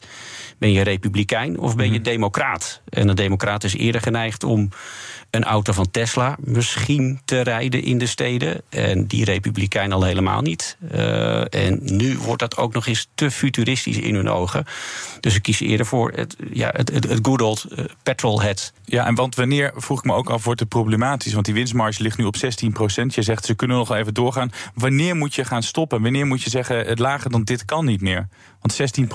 Ben 0.58 0.72
je 0.72 0.82
republikein 0.82 1.60
of 1.60 1.76
ben 1.76 1.94
je 1.94 2.02
democraat? 2.02 2.82
En 2.90 3.08
een 3.08 3.16
democraat 3.16 3.64
is 3.64 3.76
eerder 3.76 4.02
geneigd 4.02 4.44
om 4.44 4.70
een 5.30 5.44
auto 5.44 5.74
van 5.74 5.92
Tesla 5.92 6.36
misschien 6.40 6.85
te 7.26 7.42
rijden 7.42 7.84
in 7.84 7.98
de 7.98 8.06
steden. 8.06 8.62
En 8.70 9.08
die 9.08 9.26
republikein 9.26 9.92
al 9.92 10.04
helemaal 10.04 10.42
niet. 10.42 10.78
Eh, 10.92 11.54
en 11.54 11.80
nu 11.84 12.18
wordt 12.18 12.40
dat 12.40 12.58
ook 12.58 12.74
nog 12.74 12.88
eens 12.88 13.08
te 13.16 13.32
futuristisch 13.32 13.98
in 13.98 14.16
hun 14.16 14.30
ogen. 14.30 14.66
Dus 15.20 15.34
ze 15.34 15.40
kiezen 15.40 15.66
eerder 15.66 15.86
voor 15.86 16.12
het, 16.12 16.36
ja, 16.52 16.70
het, 16.74 16.92
het, 16.92 17.10
het 17.10 17.20
good 17.22 17.42
old 17.42 17.64
eh, 17.64 17.86
petrolhead. 18.04 18.74
Ja, 18.86 19.06
en 19.06 19.16
want 19.16 19.36
wanneer, 19.36 19.72
vroeg 19.76 20.00
ik 20.00 20.06
me 20.06 20.14
ook 20.14 20.30
af, 20.30 20.44
wordt 20.44 20.60
het 20.60 20.70
problematisch? 20.70 21.34
Want 21.34 21.46
die 21.46 21.54
winstmarge 21.54 22.04
ligt 22.04 22.18
nu 22.18 22.26
op 22.26 22.36
16% 22.36 22.40
Je 23.08 23.22
zegt, 23.22 23.46
ze 23.46 23.56
kunnen 23.56 23.78
nog 23.78 23.92
even 23.92 24.14
doorgaan. 24.14 24.52
Wanneer 24.74 25.16
moet 25.16 25.36
je 25.36 25.46
gaan 25.46 25.64
stoppen? 25.64 26.02
Wanneer 26.02 26.28
moet 26.28 26.42
je 26.42 26.50
zeggen, 26.50 26.86
het 26.86 27.00
lager 27.00 27.30
dan 27.30 27.44
dit 27.44 27.66
kan 27.66 27.86
niet 27.86 28.02
meer? 28.02 28.28
Want 28.62 28.74
16 28.74 29.08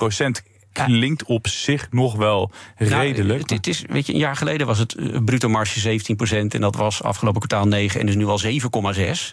klinkt 0.71 1.23
op 1.23 1.47
zich 1.47 1.87
nog 1.91 2.15
wel 2.15 2.51
redelijk. 2.75 3.27
Nou, 3.27 3.39
het, 3.39 3.49
het 3.49 3.67
is, 3.67 3.83
weet 3.87 4.05
je, 4.05 4.13
een 4.13 4.19
jaar 4.19 4.35
geleden 4.35 4.67
was 4.67 4.79
het 4.79 4.95
eh, 4.95 5.17
bruto 5.25 5.49
marge 5.49 5.99
17% 5.99 6.35
en 6.47 6.61
dat 6.61 6.75
was 6.75 7.03
afgelopen 7.03 7.41
kwartaal 7.41 7.67
9 7.67 7.99
en 7.99 8.07
is 8.07 8.15
nu 8.15 8.25
al 8.25 8.41
7,6. 8.41 8.49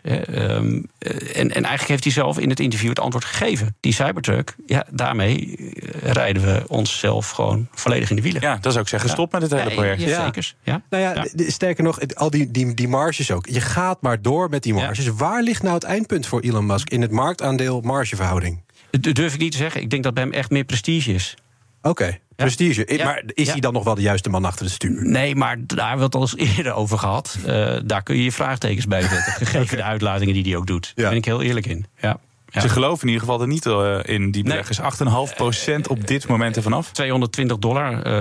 hè. 0.03 0.17
Ehm, 0.17 0.83
eh, 0.99 1.41
en, 1.41 1.55
en 1.55 1.65
eigenlijk 1.65 1.89
heeft 1.89 2.05
hij 2.05 2.13
zelf 2.13 2.39
in 2.39 2.49
het 2.49 2.61
interview 2.61 2.89
het 2.89 3.01
antwoord 3.01 3.25
gegeven. 3.25 3.77
Die 3.81 3.93
Cybertruck, 3.93 4.55
ja, 4.67 4.87
daarmee 4.91 5.57
eh, 5.57 6.11
rijden 6.13 6.43
we 6.43 6.65
onszelf 6.67 7.31
gewoon 7.31 7.69
volledig 7.73 8.11
in 8.11 8.17
de 8.17 8.23
wielen. 8.23 8.41
Ja, 8.41 8.59
dat 8.61 8.73
zou 8.73 8.85
ik 8.85 8.91
zeggen, 8.91 9.11
stop 9.11 9.33
met 9.33 9.43
het 9.43 9.53
hele 9.53 9.71
project. 9.71 10.03
ja, 10.03 10.25
Zekers, 10.25 10.57
ja. 10.63 10.83
Nou 10.91 11.03
ja, 11.03 11.27
sterker 11.47 11.85
nog, 11.85 12.15
al 12.15 12.31
die, 12.31 12.51
die, 12.51 12.75
die 12.75 12.89
marges 12.89 13.31
ook. 13.31 13.47
Je 13.47 13.61
gaat 13.61 14.03
maar 14.03 14.23
door 14.23 14.49
met 14.49 14.63
die 14.63 14.75
marges. 14.75 15.07
Waar 15.07 15.43
ligt 15.43 15.63
nou 15.63 15.75
het 15.75 15.85
eindpunt 15.85 16.27
voor 16.27 16.41
Elon 16.41 16.67
Musk 16.67 16.91
in 16.91 17.03
het 17.03 17.11
marktaandeel 17.11 17.81
margeverhouding? 17.81 18.61
Dat 18.91 19.15
durf 19.15 19.35
ik 19.35 19.41
niet 19.41 19.53
te 19.53 19.59
zeggen. 19.59 19.81
Ik 19.81 19.91
denk 19.91 20.03
dat 20.03 20.15
bij 20.15 20.23
hem 20.23 20.33
echt 20.33 20.51
meer 20.51 20.65
prestige 20.65 21.13
is. 21.13 21.35
Oké, 21.83 22.19
prestige. 22.37 22.95
Ja. 22.97 23.05
Maar 23.05 23.23
is 23.27 23.47
Ja. 23.47 23.53
hij 23.53 23.61
dan 23.61 23.73
nog 23.73 23.85
wel 23.85 23.95
de 23.95 24.01
juiste 24.03 24.29
man 24.29 24.45
achter 24.45 24.65
het 24.65 24.75
stuur? 24.75 25.05
Nee, 25.07 25.35
maar 25.35 25.57
daar 25.67 25.79
hebben 25.89 25.99
we 25.99 26.05
het 26.05 26.15
al 26.15 26.21
eens 26.21 26.57
eerder 26.57 26.73
over 26.73 26.99
gehad. 26.99 27.39
Eh, 27.47 27.77
daar 27.85 28.03
kun 28.03 28.17
je 28.17 28.23
je 28.25 28.33
vraagtekens 28.33 28.87
bij 28.87 29.01
zetten. 29.01 29.33
Gegeven 29.47 29.77
de 29.77 29.83
uitlatingen 29.83 30.35
die 30.35 30.43
hij 30.43 30.57
ook 30.57 30.67
doet. 30.67 30.93
Daar 30.95 31.09
ben 31.09 31.19
ik 31.19 31.25
heel 31.25 31.43
eerlijk 31.43 31.67
in. 31.67 31.87
Ja. 32.01 32.19
Ja. 32.51 32.61
Ze 32.61 32.69
geloven 32.69 33.01
in 33.03 33.13
ieder 33.13 33.21
geval 33.27 33.41
er 33.41 33.47
niet 33.49 33.67
eh, 33.67 33.99
in, 34.03 34.31
die 34.31 34.43
beleggers. 34.43 34.81
8,5% 34.81 35.83
op 35.89 36.07
dit 36.07 36.29
moment 36.29 36.57
ervan 36.57 36.73
af. 36.73 36.91
220 36.93 37.59
dollar, 37.59 38.03
eh 38.03 38.21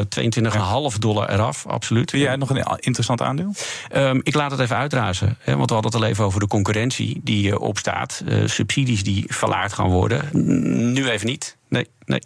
22,5 0.94 0.98
dollar 1.00 1.30
eraf, 1.30 1.66
absoluut. 1.68 2.10
Vind 2.10 2.24
jij 2.24 2.36
nog 2.36 2.50
een 2.50 2.66
interessant 2.80 3.22
aandeel? 3.22 3.54
Ehm, 3.90 4.20
ik 4.24 4.34
laat 4.34 4.52
het 4.52 4.60
even 4.60 4.76
uitrazen. 4.76 5.38
Hè, 5.40 5.56
want 5.56 5.68
we 5.70 5.74
hadden 5.74 5.92
het 5.92 6.02
al 6.02 6.08
even 6.08 6.26
over 6.26 6.40
de 6.40 6.48
concurrentie 6.48 7.20
die 7.24 7.52
eh, 7.52 7.62
opstaat. 7.62 8.24
Eh, 8.28 8.38
subsidies 8.46 9.04
die 9.04 9.26
verlaagd 9.28 9.74
gaan 9.74 9.90
worden. 9.90 10.30
N- 10.38 10.92
Nu 10.92 11.10
even 11.10 11.28
niet. 11.28 11.58
Nee, 11.70 11.88
nee. 12.06 12.20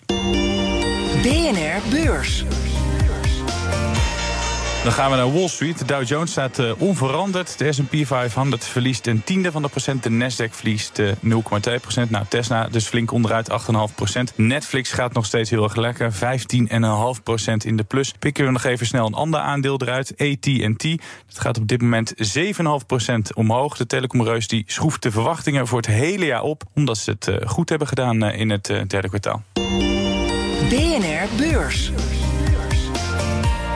BNR 1.21 1.81
Beurs. 1.89 2.43
Dan 4.83 4.91
gaan 4.91 5.11
we 5.11 5.17
naar 5.17 5.33
Wall 5.33 5.47
Street. 5.47 5.79
De 5.79 5.85
Dow 5.85 6.07
Jones 6.07 6.31
staat 6.31 6.59
eh, 6.59 6.71
onveranderd. 6.77 7.57
De 7.57 7.71
S&P 7.71 7.95
500 8.05 8.65
verliest 8.65 9.07
een 9.07 9.23
tiende 9.23 9.51
van 9.51 9.61
de 9.61 9.67
procent. 9.67 10.03
De 10.03 10.09
Nasdaq 10.09 10.51
verliest 10.51 10.99
eh, 10.99 11.07
0,2 11.07 11.81
procent. 11.81 12.09
Nou, 12.09 12.25
Tesla 12.29 12.67
dus 12.67 12.87
flink 12.87 13.11
onderuit, 13.11 13.49
8,5 13.51 13.95
procent. 13.95 14.33
Netflix 14.35 14.91
gaat 14.91 15.13
nog 15.13 15.25
steeds 15.25 15.49
heel 15.49 15.63
erg 15.63 15.75
lekker. 15.75 16.13
15,5 16.13 17.23
procent 17.23 17.65
in 17.65 17.77
de 17.77 17.83
plus. 17.83 18.13
Pikken 18.19 18.45
we 18.45 18.51
nog 18.51 18.63
even 18.63 18.85
snel 18.85 19.05
een 19.05 19.13
ander 19.13 19.39
aandeel 19.39 19.81
eruit. 19.81 20.13
AT&T. 20.17 20.83
Dat 21.27 21.39
gaat 21.39 21.57
op 21.57 21.67
dit 21.67 21.81
moment 21.81 22.13
7,5 22.37 22.85
procent 22.87 23.33
omhoog. 23.33 23.77
De 23.77 23.85
telecomreus 23.85 24.47
die 24.47 24.63
schroeft 24.67 25.03
de 25.03 25.11
verwachtingen 25.11 25.67
voor 25.67 25.77
het 25.77 25.87
hele 25.87 26.25
jaar 26.25 26.43
op. 26.43 26.63
Omdat 26.73 26.97
ze 26.97 27.11
het 27.11 27.27
eh, 27.27 27.49
goed 27.49 27.69
hebben 27.69 27.87
gedaan 27.87 28.23
eh, 28.23 28.39
in 28.39 28.49
het 28.49 28.69
eh, 28.69 28.81
derde 28.87 29.07
kwartaal. 29.07 29.43
BNR 30.69 31.27
Beurs. 31.37 31.91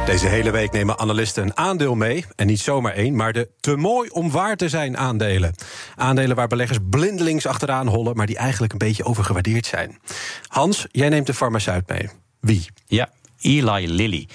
Deze 0.05 0.27
hele 0.27 0.51
week 0.51 0.71
nemen 0.71 0.99
analisten 0.99 1.43
een 1.43 1.57
aandeel 1.57 1.95
mee. 1.95 2.25
En 2.35 2.47
niet 2.47 2.59
zomaar 2.59 2.93
één, 2.93 3.15
maar 3.15 3.33
de 3.33 3.49
te 3.59 3.75
mooi 3.75 4.09
om 4.09 4.31
waar 4.31 4.57
te 4.57 4.69
zijn 4.69 4.97
aandelen. 4.97 5.55
Aandelen 5.95 6.35
waar 6.35 6.47
beleggers 6.47 6.79
blindelings 6.89 7.45
achteraan 7.45 7.87
hollen, 7.87 8.15
maar 8.15 8.25
die 8.25 8.37
eigenlijk 8.37 8.71
een 8.71 8.77
beetje 8.77 9.03
overgewaardeerd 9.03 9.65
zijn. 9.65 9.99
Hans, 10.47 10.87
jij 10.91 11.09
neemt 11.09 11.27
de 11.27 11.33
farmaceut 11.33 11.87
mee. 11.87 12.09
Wie? 12.39 12.65
Ja, 12.85 13.09
Eli 13.39 13.93
Lilly. 13.93 14.27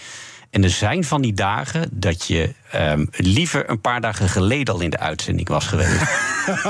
En 0.51 0.63
er 0.63 0.71
zijn 0.71 1.05
van 1.05 1.23
die 1.23 1.33
dagen 1.33 1.89
dat 1.93 2.27
je 2.27 2.55
ehm, 2.71 3.07
liever 3.11 3.71
een 3.71 3.81
paar 3.81 4.01
dagen 4.01 4.29
geleden 4.29 4.75
al 4.75 4.81
in 4.81 4.91
de 4.91 4.99
uitzending 4.99 5.49
was 5.49 5.67
geweest. 5.67 6.03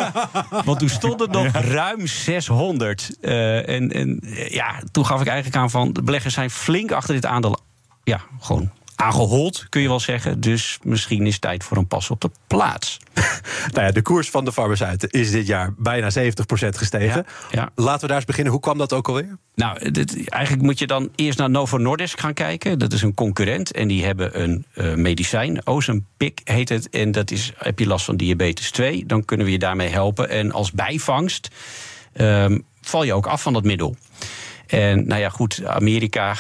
Want 0.67 0.79
toen 0.79 0.89
stond 0.89 1.21
het 1.21 1.31
nog 1.31 1.53
ruim 1.53 2.07
600. 2.07 3.17
Eh, 3.21 3.69
en 3.69 3.93
en 3.93 4.21
ja, 4.49 4.83
toen 4.91 5.07
gaf 5.07 5.21
ik 5.21 5.27
eigenlijk 5.27 5.57
aan 5.57 5.71
van... 5.71 5.93
de 5.93 6.03
beleggers 6.03 6.35
zijn 6.35 6.51
flink 6.51 6.93
achter 6.93 7.15
dit 7.15 7.27
aandeel 7.27 7.59
ja, 8.05 8.21
gewoon 8.41 8.71
aangehold, 9.01 9.67
kun 9.69 9.83
je 9.83 9.89
wel 9.89 10.01
zeggen. 10.01 10.41
Dus 10.41 10.79
misschien 10.83 11.27
is 11.27 11.33
het 11.33 11.41
tijd 11.41 11.65
voor 11.65 11.77
een 11.77 11.87
pas 11.87 12.11
op 12.11 12.21
de 12.21 12.31
plaats. 12.47 12.99
Nou 13.73 13.87
ja, 13.87 13.93
de 13.93 14.03
koers 14.03 14.31
van 14.31 14.45
de 14.45 14.53
farmaceuten 14.53 15.11
is 15.11 15.31
dit 15.31 15.47
jaar 15.47 15.75
bijna 15.77 16.11
70% 16.11 16.15
gestegen. 16.53 17.27
Ja, 17.51 17.61
ja. 17.61 17.71
Laten 17.75 18.01
we 18.01 18.07
daar 18.07 18.17
eens 18.17 18.25
beginnen. 18.25 18.53
Hoe 18.53 18.63
kwam 18.63 18.79
dat 18.79 18.93
ook 18.93 19.09
alweer? 19.09 19.39
Nou, 19.55 19.91
dit, 19.91 20.29
eigenlijk 20.29 20.63
moet 20.63 20.79
je 20.79 20.87
dan 20.87 21.11
eerst 21.15 21.39
naar 21.39 21.51
Novo 21.51 21.77
Nordisk 21.77 22.21
gaan 22.21 22.35
kijken. 22.35 22.79
Dat 22.79 22.93
is 22.93 23.03
een 23.03 23.15
concurrent 23.15 23.73
en 23.73 23.89
die 23.89 24.05
hebben 24.05 24.43
een 24.43 24.65
eh, 24.75 24.95
medicijn. 24.95 25.67
Ozempic 25.67 26.41
heet 26.45 26.69
het. 26.69 26.91
En 26.91 27.13
dat 27.13 27.31
is, 27.31 27.53
heb 27.57 27.79
je 27.79 27.87
last 27.87 28.05
van 28.05 28.17
diabetes 28.17 28.71
2, 28.71 29.07
dan 29.07 29.25
kunnen 29.25 29.47
we 29.47 29.53
je 29.53 29.59
daarmee 29.59 29.89
helpen. 29.89 30.29
En 30.29 30.53
als 30.53 30.73
bijvangst 30.73 31.49
ehm, 32.13 32.59
val 32.81 33.03
je 33.03 33.15
ook 33.15 33.27
af 33.27 33.43
van 33.43 33.53
dat 33.53 33.65
middel. 33.65 33.97
En 34.67 35.07
nou 35.07 35.21
ja, 35.21 35.29
goed, 35.29 35.65
Amerika 35.65 36.37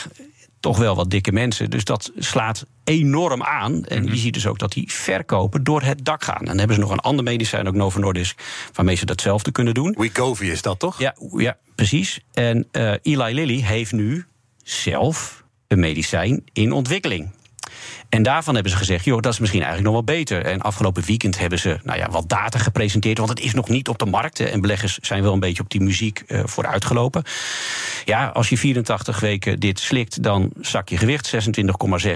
toch 0.60 0.78
wel 0.78 0.96
wat 0.96 1.10
dikke 1.10 1.32
mensen. 1.32 1.70
Dus 1.70 1.84
dat 1.84 2.12
slaat 2.16 2.66
enorm 2.84 3.42
aan. 3.42 3.84
En 3.84 4.04
je 4.04 4.16
ziet 4.16 4.34
dus 4.34 4.46
ook 4.46 4.58
dat 4.58 4.72
die 4.72 4.92
verkopen 4.92 5.64
door 5.64 5.82
het 5.82 6.04
dak 6.04 6.24
gaan. 6.24 6.38
En 6.38 6.44
dan 6.44 6.58
hebben 6.58 6.76
ze 6.76 6.82
nog 6.82 6.90
een 6.90 6.98
ander 6.98 7.24
medicijn, 7.24 7.68
ook 7.68 7.74
Novo 7.74 8.00
Nordisk... 8.00 8.42
waarmee 8.72 8.96
ze 8.96 9.06
datzelfde 9.06 9.52
kunnen 9.52 9.74
doen. 9.74 9.94
Wegovy 9.98 10.44
is 10.44 10.62
dat 10.62 10.78
toch? 10.78 10.98
Ja, 10.98 11.14
ja 11.36 11.56
precies. 11.74 12.20
En 12.32 12.68
eh, 12.70 12.92
Eli 13.02 13.34
Lilly 13.34 13.60
heeft 13.60 13.92
nu 13.92 14.26
zelf 14.62 15.44
een 15.68 15.80
medicijn 15.80 16.44
in 16.52 16.72
ontwikkeling. 16.72 17.30
En 18.08 18.22
daarvan 18.22 18.54
hebben 18.54 18.72
ze 18.72 18.78
gezegd, 18.78 19.04
joh, 19.04 19.20
dat 19.20 19.32
is 19.32 19.38
misschien 19.38 19.62
eigenlijk 19.62 19.92
nog 19.92 20.04
wel 20.04 20.16
beter. 20.16 20.44
En 20.44 20.60
afgelopen 20.60 21.02
weekend 21.04 21.38
hebben 21.38 21.58
ze 21.58 21.78
nou 21.82 21.98
ja, 21.98 22.10
wat 22.10 22.28
data 22.28 22.58
gepresenteerd... 22.58 23.18
want 23.18 23.30
het 23.30 23.40
is 23.40 23.54
nog 23.54 23.68
niet 23.68 23.88
op 23.88 23.98
de 23.98 24.06
markt. 24.06 24.40
En 24.40 24.60
beleggers 24.60 24.98
zijn 24.98 25.22
wel 25.22 25.32
een 25.32 25.40
beetje 25.40 25.62
op 25.62 25.70
die 25.70 25.80
muziek 25.80 26.22
eh, 26.26 26.40
vooruitgelopen. 26.44 27.22
Ja, 28.04 28.26
als 28.26 28.48
je 28.48 28.58
84 28.58 29.20
weken 29.20 29.60
dit 29.60 29.80
slikt, 29.80 30.22
dan 30.22 30.50
zak 30.60 30.88
je 30.88 30.96
gewicht 30.96 31.34
26,6... 31.34 31.40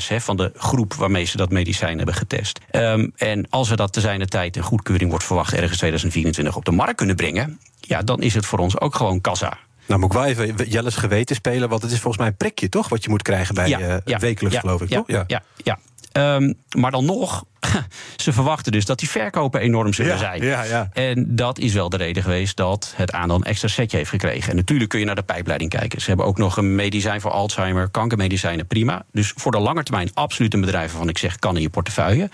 hè, 0.09 0.21
van 0.21 0.37
de 0.37 0.53
groep 0.57 0.95
waarmee 0.95 1.25
ze 1.25 1.37
dat 1.37 1.51
medicijn 1.51 1.97
hebben 1.97 2.15
getest. 2.15 2.61
Ehm, 2.71 3.09
en 3.17 3.47
als 3.51 3.69
we 3.69 3.77
dat 3.77 3.93
te 3.93 4.01
zijner 4.01 4.29
tijd 4.29 4.57
een 4.57 4.63
goedkeuring 4.63 5.11
wordt 5.11 5.25
verwacht... 5.25 5.53
ergens 5.53 5.79
2024 5.79 6.57
op 6.57 6.65
de 6.65 6.71
markt 6.71 6.97
kunnen 6.97 7.17
brengen... 7.17 7.59
ja, 7.81 8.03
dan 8.03 8.23
is 8.23 8.35
het 8.35 8.47
voor 8.47 8.59
ons 8.59 8.81
ook 8.81 8.95
gewoon 8.95 9.21
kassa. 9.21 9.59
Nou 9.87 10.01
moet 10.01 10.13
ik 10.13 10.17
wel 10.19 10.27
even 10.27 10.69
Jelle's 10.69 10.97
geweten 10.97 11.37
spelen... 11.37 11.69
want 11.69 11.83
het 11.83 11.91
is 11.91 12.01
volgens 12.01 12.19
mij 12.19 12.27
een 12.27 12.37
prikje, 12.37 12.69
toch? 12.69 12.89
Wat 12.89 13.05
je 13.05 13.11
moet 13.11 13.23
krijgen 13.23 13.55
bij 13.55 14.01
eh, 14.05 14.19
wekelijks, 14.19 14.55
ja, 14.55 14.61
geloof 14.61 14.83
ik, 14.83 14.89
ja, 14.89 14.97
toch? 14.97 15.25
Ja, 15.27 15.43
ja. 15.63 15.79
Ehm, 16.13 16.53
maar 16.79 16.91
dan 16.91 17.05
nog, 17.05 17.45
ze 18.17 18.33
verwachten 18.33 18.73
dus 18.73 18.85
dat 18.85 18.99
die 18.99 19.11
verkopen 19.11 19.61
enorm 19.61 19.93
zullen 19.93 20.13
Ja, 20.13 20.19
zijn. 20.19 20.43
ja, 20.45 20.63
ja. 20.63 20.89
En 20.93 21.27
dat 21.37 21.59
is 21.59 21.73
wel 21.73 21.89
de 21.89 21.97
reden 21.97 22.23
geweest 22.23 22.57
dat 22.57 22.93
het 22.97 23.13
aandeel 23.13 23.37
een 23.37 23.43
extra 23.45 23.69
setje 23.69 23.97
heeft 23.97 24.11
gekregen. 24.11 24.51
En 24.51 24.57
natuurlijk 24.57 24.91
kun 24.91 24.99
je 24.99 25.05
naar 25.07 25.15
de 25.15 25.23
pijpleiding 25.23 25.71
kijken. 25.71 26.01
Ze 26.01 26.09
hebben 26.09 26.27
ook 26.27 26.39
nog 26.39 26.57
een 26.57 26.75
medicijn 26.75 27.21
voor 27.21 27.31
Alzheimer, 27.31 27.89
kankermedicijnen, 27.89 28.67
prima. 28.67 29.05
Dus 29.13 29.33
voor 29.37 29.53
de 29.53 29.59
lange 29.59 29.83
termijn 29.83 30.11
absoluut 30.15 30.55
een 30.55 30.61
bedrijf 30.61 30.91
waarvan 30.91 31.09
ik 31.09 31.19
zeg 31.19 31.39
kan 31.39 31.57
in 31.57 31.63
je 31.63 31.69
portefeuille. 31.71 32.31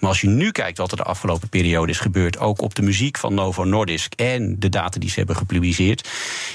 Maar 0.00 0.08
als 0.08 0.20
je 0.20 0.28
nu 0.28 0.50
kijkt 0.50 0.78
wat 0.78 0.90
er 0.90 0.96
de 0.96 1.02
afgelopen 1.02 1.48
periode 1.48 1.92
is 1.92 1.98
gebeurd, 2.00 2.38
ook 2.38 2.60
op 2.62 2.74
de 2.74 2.82
muziek 2.82 3.18
van 3.18 3.34
Novo 3.34 3.64
Nordisk 3.64 4.14
en 4.14 4.56
de 4.58 4.68
data 4.68 4.98
die 5.00 5.10
ze 5.10 5.18
hebben 5.18 5.36
gepubliceerd, 5.36 6.08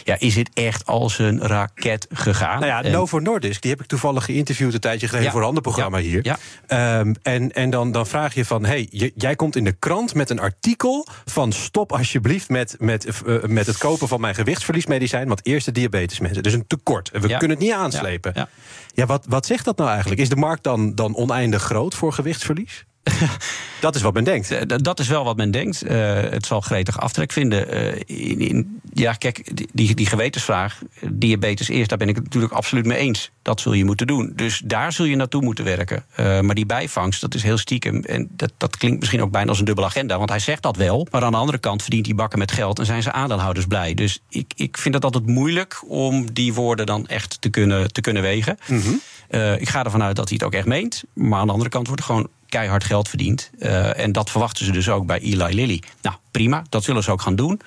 ja, 0.03 0.15
is 0.19 0.35
het 0.35 0.49
echt 0.53 0.85
als 0.85 1.19
een 1.19 1.41
raket 1.41 2.07
gegaan. 2.11 2.59
Nou 2.59 2.71
ja, 2.71 2.83
En- 2.83 2.91
Novo 2.91 3.19
Nordisk, 3.19 3.61
die 3.61 3.71
heb 3.71 3.81
ik 3.81 3.87
toevallig 3.87 4.25
geïnterviewd 4.25 4.73
een 4.73 4.79
tijdje 4.79 5.07
geleden 5.07 5.31
voor 5.31 5.41
een 5.41 5.47
ander 5.47 5.61
programma 5.63 5.97
hier. 5.99 6.19
Ja. 6.23 6.37
Ehm, 6.67 7.13
en 7.21 7.51
en 7.51 7.69
dan, 7.69 7.91
dan 7.91 8.05
vraag 8.15 8.33
je 8.33 8.45
van, 8.45 8.65
hey, 8.65 8.87
jij 9.15 9.35
komt 9.35 9.55
in 9.55 9.63
de 9.63 9.71
krant 9.71 10.13
met 10.13 10.29
een 10.29 10.39
artikel 10.39 11.07
van 11.25 11.51
stop 11.51 11.91
alsjeblieft 11.91 12.49
met, 12.49 12.75
met, 12.79 13.05
eh, 13.05 13.43
met 13.43 13.65
het 13.67 13.77
kopen 13.77 14.07
van 14.07 14.21
mijn 14.21 14.35
gewichtsverliesmedicijn, 14.35 15.27
want 15.27 15.45
eerst 15.45 15.65
de 15.65 15.71
diabetesmensen. 15.71 16.43
Dus 16.43 16.53
een 16.53 16.67
tekort. 16.67 17.09
En 17.09 17.21
we 17.21 17.27
Ja. 17.27 17.37
kunnen 17.37 17.57
het 17.57 17.65
niet 17.65 17.75
aanslepen. 17.75 18.31
Ja, 18.35 18.41
Ja, 18.41 18.49
ja. 18.93 19.05
wat, 19.05 19.25
wat 19.29 19.45
zegt 19.45 19.65
dat 19.65 19.77
nou 19.77 19.89
eigenlijk? 19.89 20.21
Is 20.21 20.29
de 20.29 20.35
markt 20.35 20.63
dan, 20.63 20.95
dan 20.95 21.15
oneindig 21.15 21.61
groot 21.63 21.95
voor 21.95 22.13
gewichtsverlies? 22.13 22.85
dat 23.79 23.95
is 23.95 24.01
wat 24.01 24.13
men 24.13 24.23
denkt. 24.23 24.51
Eh, 24.51 24.61
dat 24.81 24.99
is 24.99 25.07
wel 25.07 25.23
wat 25.23 25.35
men 25.37 25.51
denkt. 25.51 25.81
Eh, 25.81 26.13
het 26.15 26.45
zal 26.45 26.61
gretig 26.61 26.99
aftrek 26.99 27.31
vinden. 27.31 27.69
Eh, 27.69 28.01
in, 28.29 28.39
in- 28.39 28.79
ja, 28.93 29.13
kijk, 29.13 29.51
die, 29.73 29.95
die 29.95 30.05
gewetensvraag, 30.05 30.81
diabetes 31.09 31.67
eerst, 31.69 31.89
daar 31.89 31.97
ben 31.97 32.09
ik 32.09 32.15
het 32.15 32.23
natuurlijk 32.23 32.53
absoluut 32.53 32.85
mee 32.85 32.97
eens. 32.97 33.31
Dat 33.41 33.61
zul 33.61 33.73
je 33.73 33.85
moeten 33.85 34.07
doen. 34.07 34.33
Dus 34.35 34.61
daar 34.65 34.93
zul 34.93 35.05
je 35.05 35.15
naartoe 35.15 35.41
moeten 35.41 35.65
werken. 35.65 36.05
Maar 36.15 36.55
die 36.55 36.65
bijvangst, 36.65 37.21
dat 37.21 37.33
is 37.33 37.43
heel 37.43 37.57
stiekem. 37.57 38.03
En 38.03 38.27
dat, 38.31 38.51
dat 38.57 38.77
klinkt 38.77 38.99
misschien 38.99 39.21
ook 39.21 39.31
bijna 39.31 39.49
als 39.49 39.59
een 39.59 39.65
dubbele 39.65 39.87
agenda. 39.87 40.17
Want 40.17 40.29
hij 40.29 40.39
zegt 40.39 40.61
dat 40.63 40.77
wel. 40.77 41.07
Maar 41.11 41.23
aan 41.23 41.31
de 41.31 41.37
andere 41.37 41.57
kant 41.57 41.81
verdient 41.81 42.05
hij 42.05 42.15
bakken 42.15 42.39
met 42.39 42.51
geld 42.51 42.79
en 42.79 42.85
zijn 42.85 43.01
zijn 43.03 43.15
aandeelhouders 43.15 43.65
blij. 43.65 43.93
Dus 43.93 44.19
ik, 44.29 44.53
ik 44.55 44.77
vind 44.77 44.95
het 44.95 45.03
altijd 45.03 45.25
moeilijk 45.25 45.83
om 45.87 46.33
die 46.33 46.53
woorden 46.53 46.85
dan 46.85 47.07
echt 47.07 47.41
te 47.41 47.49
kunnen, 47.49 47.93
te 47.93 48.01
kunnen 48.01 48.21
wegen. 48.21 48.57
Eh, 49.29 49.59
ik 49.61 49.69
ga 49.69 49.83
ervan 49.83 50.03
uit 50.03 50.15
dat 50.15 50.29
hij 50.29 50.37
het 50.39 50.47
ook 50.47 50.53
echt 50.53 50.65
meent. 50.65 51.03
Maar 51.13 51.39
aan 51.39 51.45
de 51.45 51.51
andere 51.51 51.69
kant 51.69 51.87
wordt 51.87 52.01
er 52.01 52.07
gewoon 52.07 52.27
keihard 52.49 52.83
geld 52.83 53.09
verdiend. 53.09 53.49
Eh, 53.59 53.99
en 53.99 54.11
dat 54.11 54.29
verwachten 54.29 54.65
ze 54.65 54.71
dus 54.71 54.89
ook 54.89 55.05
bij 55.05 55.19
Eli 55.19 55.55
Lilly. 55.55 55.81
Nou, 56.01 56.15
prima, 56.31 56.63
dat 56.69 56.83
zullen 56.83 57.03
ze 57.03 57.11
ook 57.11 57.21
gaan 57.21 57.35
doen. 57.35 57.61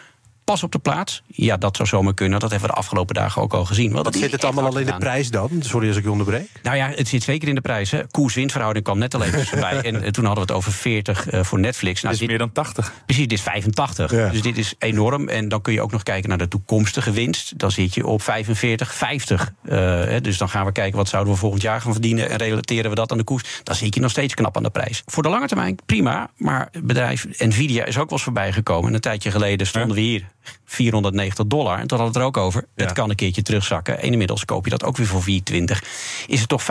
Pas 0.49 0.63
op 0.63 0.73
de 0.73 0.79
plaats. 0.79 1.23
Ja, 1.27 1.57
dat 1.57 1.77
zou 1.77 1.89
zomaar 1.89 2.15
kunnen. 2.15 2.41
Dat 2.41 2.51
hebben 2.51 2.69
we 2.69 2.75
de 2.75 2.81
afgelopen 2.81 3.15
dagen 3.15 3.43
ook 3.43 3.55
al 3.55 3.65
gezien. 3.65 3.93
Want 3.93 4.05
dat 4.05 4.15
zit 4.15 4.33
het 4.33 4.45
allemaal 4.45 4.67
al 4.67 4.79
in 4.79 4.87
de 4.87 4.97
prijs 4.97 5.31
dan? 5.31 5.51
Sorry 5.61 5.89
als 5.89 5.97
ik 5.97 6.03
je 6.03 6.11
onderbreek. 6.11 6.49
Nou 6.63 6.77
ja, 6.77 6.91
het 6.95 7.09
zit 7.09 7.23
zeker 7.23 7.49
in 7.49 7.55
de 7.55 7.61
prijs. 7.61 7.91
hè. 7.91 8.07
Koers-winstverhouding 8.07 8.85
kwam 8.85 8.99
net 8.99 9.15
al 9.15 9.23
even 9.23 9.39
tussenbij. 9.39 9.81
En 9.89 10.03
eh, 10.03 10.11
toen 10.11 10.25
hadden 10.25 10.47
we 10.47 10.53
het 10.53 10.59
over 10.59 10.73
40 10.73 11.29
eh, 11.29 11.45
voor 11.45 11.59
Netflix. 11.59 12.03
Nou, 12.03 12.15
is 12.15 12.27
meer 12.27 12.39
dan 12.39 12.53
80. 12.53 12.93
Precies, 13.05 13.29
dit 13.29 13.39
is 13.39 13.45
85. 13.45 14.13
Ja. 14.13 14.29
Dus 14.29 14.43
dit 14.43 14.59
is 14.59 14.75
enorm. 14.79 15.29
En 15.29 15.49
dan 15.49 15.63
kun 15.63 15.73
je 15.73 15.83
ook 15.83 15.91
nog 15.91 16.03
kijken 16.03 16.29
naar 16.29 16.39
de 16.39 16.49
toekomstige 16.49 17.11
winst. 17.11 17.59
Dan 17.59 17.71
zit 17.71 17.95
je 17.95 18.07
op 18.07 18.23
45, 18.23 18.95
50. 18.95 19.53
Eh, 19.63 19.79
hè, 19.79 20.21
dus 20.21 20.39
dan 20.39 20.49
gaan 20.49 20.67
we 20.67 20.73
kijken 20.73 20.97
wat 20.97 21.09
zouden 21.09 21.33
we 21.33 21.39
volgend 21.39 21.63
jaar 21.63 21.81
gaan 21.81 21.93
verdienen. 21.93 22.31
En 22.31 22.37
relateren 22.37 22.91
we 22.91 22.97
dat 22.97 23.13
aan 23.13 23.19
de 23.19 23.25
koers. 23.25 23.61
Dan 23.63 23.75
zit 23.75 23.95
je 23.95 24.01
nog 24.01 24.11
steeds 24.11 24.35
knap 24.35 24.57
aan 24.57 24.63
de 24.63 24.71
prijs. 24.71 25.03
Voor 25.07 25.23
de 25.23 25.29
lange 25.29 25.47
termijn 25.47 25.79
prima. 25.87 26.31
Maar 26.37 26.69
het 26.73 26.87
bedrijf 26.87 27.27
Nvidia 27.39 27.85
is 27.85 27.99
ook 27.99 28.09
wel 28.09 28.13
eens 28.13 28.23
voorbij 28.23 28.53
gekomen. 28.53 28.89
En 28.89 28.95
een 28.95 29.01
tijdje 29.01 29.31
geleden 29.31 29.67
stonden 29.67 29.95
we 29.95 30.03
hier 30.03 30.25
490 30.65 31.47
dollar. 31.47 31.79
En 31.79 31.87
toen 31.87 31.99
hadden 31.99 32.15
we 32.15 32.21
het 32.21 32.35
er 32.35 32.41
ook 32.41 32.47
over. 32.47 32.65
Het 32.75 32.93
kan 32.93 33.11
een 33.11 33.17
keertje 33.17 33.43
terugzakken. 33.43 34.01
En 34.01 34.11
inmiddels 34.11 34.45
koop 34.45 34.65
je 34.65 34.71
dat 34.71 34.85
ook 34.85 34.97
weer 34.97 35.07
voor 35.07 35.23
420. 35.23 35.85
Is 36.27 36.41
het 36.41 36.49
toch 36.49 36.63
15% 36.63 36.67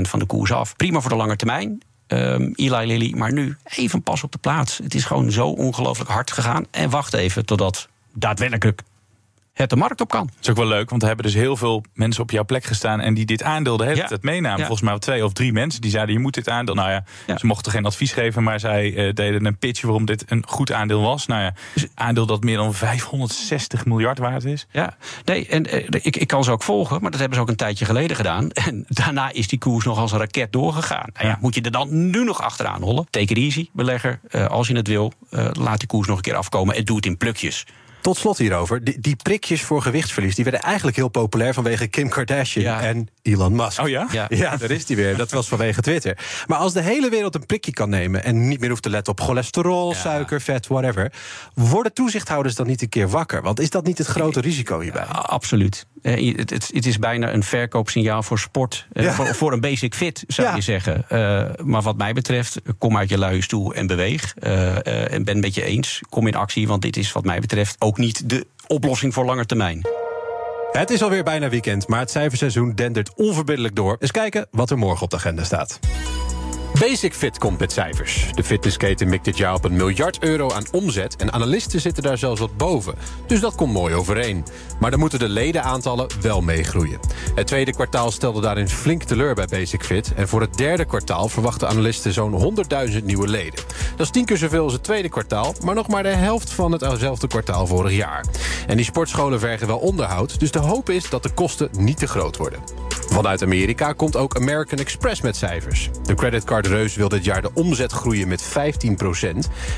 van 0.00 0.18
de 0.18 0.26
koers 0.26 0.52
af. 0.52 0.76
Prima 0.76 1.00
voor 1.00 1.10
de 1.10 1.16
lange 1.16 1.36
termijn. 1.36 1.82
Ehm 2.06 2.52
Eli 2.54 2.86
Lilly, 2.86 3.14
maar 3.16 3.32
nu 3.32 3.56
even 3.64 4.02
pas 4.02 4.22
op 4.22 4.32
de 4.32 4.38
plaats. 4.38 4.78
Het 4.78 4.94
is 4.94 5.04
gewoon 5.04 5.32
zo 5.32 5.48
ongelooflijk 5.48 6.10
hard 6.10 6.32
gegaan. 6.32 6.66
En 6.70 6.90
wacht 6.90 7.14
even 7.14 7.44
totdat 7.44 7.88
daadwerkelijk 8.12 8.82
het 9.58 9.70
de 9.70 9.76
markt 9.76 10.00
op 10.00 10.08
kan. 10.10 10.26
Dat 10.26 10.36
is 10.40 10.50
ook 10.50 10.56
wel 10.56 10.66
leuk, 10.66 10.90
want 10.90 11.02
er 11.02 11.08
hebben 11.08 11.26
dus 11.26 11.34
heel 11.34 11.56
veel 11.56 11.84
mensen 11.94 12.22
op 12.22 12.30
jouw 12.30 12.44
plek 12.44 12.64
gestaan... 12.64 13.00
en 13.00 13.14
die 13.14 13.24
dit 13.24 13.42
aandeel 13.42 13.76
de 13.76 13.84
hele 13.84 13.96
Ja. 13.96 14.06
tijd 14.06 14.22
meenamen. 14.22 14.58
Ja. 14.58 14.66
Volgens 14.66 14.88
mij 14.88 14.98
twee 14.98 15.24
of 15.24 15.32
drie 15.32 15.52
mensen 15.52 15.80
die 15.80 15.90
zeiden... 15.90 16.14
je 16.14 16.20
moet 16.20 16.34
dit 16.34 16.48
aandeel... 16.48 16.74
Nou 16.74 16.90
ja, 16.90 17.04
ze 17.36 17.46
mochten 17.46 17.72
geen 17.72 17.84
advies 17.84 18.12
geven... 18.12 18.42
maar 18.42 18.60
zij 18.60 18.94
eh, 18.94 19.14
deden 19.14 19.44
een 19.44 19.58
pitch 19.58 19.82
waarom 19.82 20.04
dit 20.04 20.24
een 20.26 20.44
goed 20.46 20.72
aandeel 20.72 21.00
was. 21.02 21.26
Nou 21.26 21.42
ja, 21.42 21.54
een 21.74 21.90
aandeel 21.94 22.26
dat 22.26 22.42
meer 22.44 22.56
dan 22.56 22.74
560 22.74 23.84
miljard 23.84 24.18
waard 24.18 24.44
is. 24.44 24.66
Ja, 24.70 24.96
nee, 25.24 25.46
en 25.46 25.66
eh, 25.66 25.86
ik, 26.02 26.16
ik 26.16 26.26
kan 26.26 26.44
ze 26.44 26.50
ook 26.50 26.62
volgen, 26.62 27.00
maar 27.02 27.10
dat 27.10 27.20
hebben 27.20 27.36
ze 27.38 27.42
ook 27.44 27.50
een 27.50 27.56
tijdje 27.56 27.84
geleden 27.84 28.16
gedaan. 28.16 28.50
En 28.68 28.84
daarna 28.88 29.32
is 29.32 29.48
die 29.48 29.58
koers 29.58 29.84
nog 29.84 29.98
als 29.98 30.12
een 30.12 30.18
raket 30.18 30.52
doorgegaan. 30.52 31.10
Nou 31.14 31.26
ja, 31.28 31.38
moet 31.40 31.54
je 31.54 31.60
er 31.60 31.70
dan 31.70 32.10
nu 32.10 32.24
nog 32.24 32.42
achteraan 32.42 32.82
hollen? 32.82 33.06
Take 33.10 33.32
it 33.34 33.36
easy, 33.36 33.68
belegger. 33.72 34.20
Eh, 34.28 34.46
als 34.46 34.68
je 34.68 34.76
het 34.76 34.88
wil, 34.88 35.12
laat 35.52 35.78
die 35.78 35.88
koers 35.88 36.06
nog 36.08 36.16
een 36.16 36.22
keer 36.22 36.34
afkomen 36.34 36.74
en 36.74 36.84
doe 36.84 36.96
het 36.96 37.06
in 37.06 37.16
plukjes. 37.16 37.66
Tot 38.00 38.16
slot 38.16 38.38
hierover. 38.38 38.84
Die, 38.84 39.00
die 39.00 39.16
prikjes 39.16 39.62
voor 39.62 39.82
gewichtsverlies 39.82 40.34
die 40.34 40.44
werden 40.44 40.62
eigenlijk 40.62 40.96
heel 40.96 41.08
populair 41.08 41.54
vanwege 41.54 41.86
Kim 41.86 42.08
Kardashian 42.08 42.80
en 42.80 43.08
Elon 43.22 43.52
Musk. 43.56 43.80
Oh 43.80 43.88
ja? 43.88 44.08
Ja. 44.10 44.26
Ja, 44.38 44.56
daar 44.56 44.70
is 44.70 44.84
die 44.86 44.96
weer. 44.96 45.16
Dat 45.16 45.30
was 45.30 45.48
vanwege 45.48 45.80
Twitter. 45.80 46.18
Maar 46.46 46.58
als 46.58 46.72
de 46.72 46.82
hele 46.82 47.08
wereld 47.08 47.34
een 47.34 47.46
prikje 47.46 47.72
kan 47.72 47.90
nemen 47.90 48.24
en 48.24 48.48
niet 48.48 48.60
meer 48.60 48.68
hoeft 48.68 48.82
te 48.82 48.90
letten 48.90 49.12
op 49.12 49.20
cholesterol, 49.20 49.94
suiker, 49.94 50.40
vet, 50.40 50.66
whatever, 50.66 51.12
worden 51.54 51.92
toezichthouders 51.92 52.54
dan 52.54 52.66
niet 52.66 52.82
een 52.82 52.88
keer 52.88 53.08
wakker? 53.08 53.42
Want 53.42 53.60
is 53.60 53.70
dat 53.70 53.84
niet 53.84 53.98
het 53.98 54.06
grote 54.06 54.40
risico 54.40 54.80
hierbij? 54.80 55.04
Absoluut. 55.04 55.86
Het, 56.02 56.50
het, 56.50 56.70
het 56.74 56.86
is 56.86 56.98
bijna 56.98 57.32
een 57.32 57.42
verkoopsignaal 57.42 58.22
voor 58.22 58.38
sport. 58.38 58.86
eh, 58.92 59.04
Ja. 59.04 59.12
Voor, 59.12 59.26
voor 59.34 59.52
een 59.52 59.60
basic 59.60 59.94
fit, 59.94 60.24
zou 60.26 60.48
Ja. 60.48 60.54
je 60.54 60.60
zeggen. 60.60 61.04
Eh, 61.08 61.44
maar 61.64 61.82
wat 61.82 61.96
mij 61.96 62.12
betreft, 62.12 62.60
kom 62.78 62.96
uit 62.96 63.08
je 63.08 63.18
luie 63.18 63.42
stoel 63.42 63.74
en 63.74 63.86
beweeg. 63.86 64.34
Eh, 64.38 65.12
en 65.12 65.24
ben 65.24 65.40
met 65.40 65.54
je 65.54 65.62
eens. 65.64 66.00
Kom 66.08 66.26
in 66.26 66.34
actie, 66.34 66.66
want 66.68 66.82
dit 66.82 66.96
is 66.96 67.12
wat 67.12 67.24
mij 67.24 67.40
betreft 67.40 67.76
ook 67.78 67.98
niet 67.98 68.30
de 68.30 68.46
oplossing 68.66 69.14
voor 69.14 69.24
lange 69.24 69.46
termijn. 69.46 69.86
Het 70.72 70.90
is 70.90 71.02
alweer 71.02 71.24
bijna 71.24 71.48
weekend, 71.48 71.88
maar 71.88 72.00
het 72.00 72.10
cijferseizoen 72.10 72.74
dendert 72.74 73.14
onverbiddelijk 73.14 73.74
door. 73.76 73.96
Eens 73.98 74.10
kijken 74.10 74.46
wat 74.50 74.70
er 74.70 74.78
morgen 74.78 75.02
op 75.02 75.10
de 75.10 75.16
agenda 75.16 75.44
staat. 75.44 75.78
Basic 76.72 77.14
Fit 77.14 77.38
komt 77.38 77.58
met 77.58 77.72
cijfers. 77.72 78.30
De 78.34 78.44
fitnessketen 78.44 79.08
mikt 79.08 79.24
dit 79.24 79.36
jaar 79.36 79.54
op 79.54 79.64
een 79.64 79.76
miljard 79.76 80.22
euro 80.22 80.52
aan 80.52 80.64
omzet... 80.72 81.16
en 81.16 81.32
analisten 81.32 81.80
zitten 81.80 82.02
daar 82.02 82.18
zelfs 82.18 82.40
wat 82.40 82.56
boven. 82.56 82.94
Dus 83.26 83.40
dat 83.40 83.54
komt 83.54 83.72
mooi 83.72 83.94
overeen. 83.94 84.44
Maar 84.80 84.90
dan 84.90 85.00
moeten 85.00 85.18
de 85.18 85.28
ledenaantallen 85.28 86.06
wel 86.20 86.40
meegroeien. 86.40 87.00
Het 87.34 87.46
tweede 87.46 87.72
kwartaal 87.72 88.10
stelde 88.10 88.40
daarin 88.40 88.68
flink 88.68 89.02
teleur 89.02 89.34
bij 89.34 89.46
Basic 89.46 89.84
Fit... 89.84 90.14
en 90.14 90.28
voor 90.28 90.40
het 90.40 90.56
derde 90.56 90.84
kwartaal 90.84 91.28
verwachten 91.28 91.68
analisten 91.68 92.12
zo'n 92.12 92.56
100.000 92.90 93.04
nieuwe 93.04 93.28
leden. 93.28 93.64
Dat 93.96 94.06
is 94.06 94.12
tien 94.12 94.24
keer 94.24 94.36
zoveel 94.36 94.64
als 94.64 94.72
het 94.72 94.84
tweede 94.84 95.08
kwartaal... 95.08 95.54
maar 95.64 95.74
nog 95.74 95.88
maar 95.88 96.02
de 96.02 96.08
helft 96.08 96.50
van 96.50 96.72
hetzelfde 96.72 97.26
kwartaal 97.26 97.66
vorig 97.66 97.92
jaar. 97.92 98.24
En 98.66 98.76
die 98.76 98.84
sportscholen 98.84 99.40
vergen 99.40 99.66
wel 99.66 99.78
onderhoud... 99.78 100.40
dus 100.40 100.50
de 100.50 100.58
hoop 100.58 100.90
is 100.90 101.10
dat 101.10 101.22
de 101.22 101.30
kosten 101.30 101.68
niet 101.78 101.98
te 101.98 102.06
groot 102.06 102.36
worden. 102.36 102.60
Vanuit 103.10 103.42
Amerika 103.42 103.92
komt 103.92 104.16
ook 104.16 104.36
American 104.36 104.78
Express 104.78 105.20
met 105.20 105.36
cijfers. 105.36 105.90
De 106.02 106.14
creditcardreus 106.14 106.96
wil 106.96 107.08
dit 107.08 107.24
jaar 107.24 107.42
de 107.42 107.50
omzet 107.54 107.92
groeien 107.92 108.28
met 108.28 108.44
15% 108.44 108.48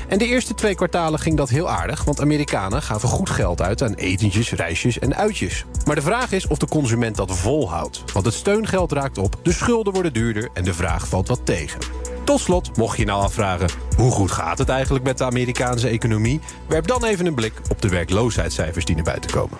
En 0.07 0.17
de 0.17 0.25
eerste 0.25 0.53
twee 0.53 0.75
kwartalen 0.75 1.19
ging 1.19 1.37
dat 1.37 1.49
heel 1.49 1.69
aardig... 1.69 2.03
want 2.03 2.21
Amerikanen 2.21 2.81
gaven 2.81 3.09
goed 3.09 3.29
geld 3.29 3.61
uit 3.61 3.81
aan 3.81 3.93
etentjes, 3.93 4.51
reisjes 4.51 4.99
en 4.99 5.15
uitjes. 5.15 5.65
Maar 5.85 5.95
de 5.95 6.01
vraag 6.01 6.31
is 6.31 6.47
of 6.47 6.57
de 6.57 6.67
consument 6.67 7.15
dat 7.15 7.37
volhoudt. 7.37 8.03
Want 8.13 8.25
het 8.25 8.35
steungeld 8.35 8.91
raakt 8.91 9.17
op, 9.17 9.39
de 9.43 9.53
schulden 9.53 9.93
worden 9.93 10.13
duurder... 10.13 10.49
en 10.53 10.63
de 10.63 10.73
vraag 10.73 11.07
valt 11.07 11.27
wat 11.27 11.45
tegen. 11.45 11.79
Tot 12.23 12.39
slot, 12.39 12.77
mocht 12.77 12.97
je 12.97 13.05
nou 13.05 13.23
afvragen... 13.23 13.69
hoe 13.97 14.11
goed 14.11 14.31
gaat 14.31 14.57
het 14.57 14.69
eigenlijk 14.69 15.03
met 15.03 15.17
de 15.17 15.23
Amerikaanse 15.23 15.87
economie... 15.87 16.39
werp 16.67 16.87
dan 16.87 17.03
even 17.03 17.25
een 17.25 17.35
blik 17.35 17.53
op 17.69 17.81
de 17.81 17.89
werkloosheidscijfers 17.89 18.85
die 18.85 18.95
naar 18.95 19.03
buiten 19.03 19.31
komen. 19.31 19.57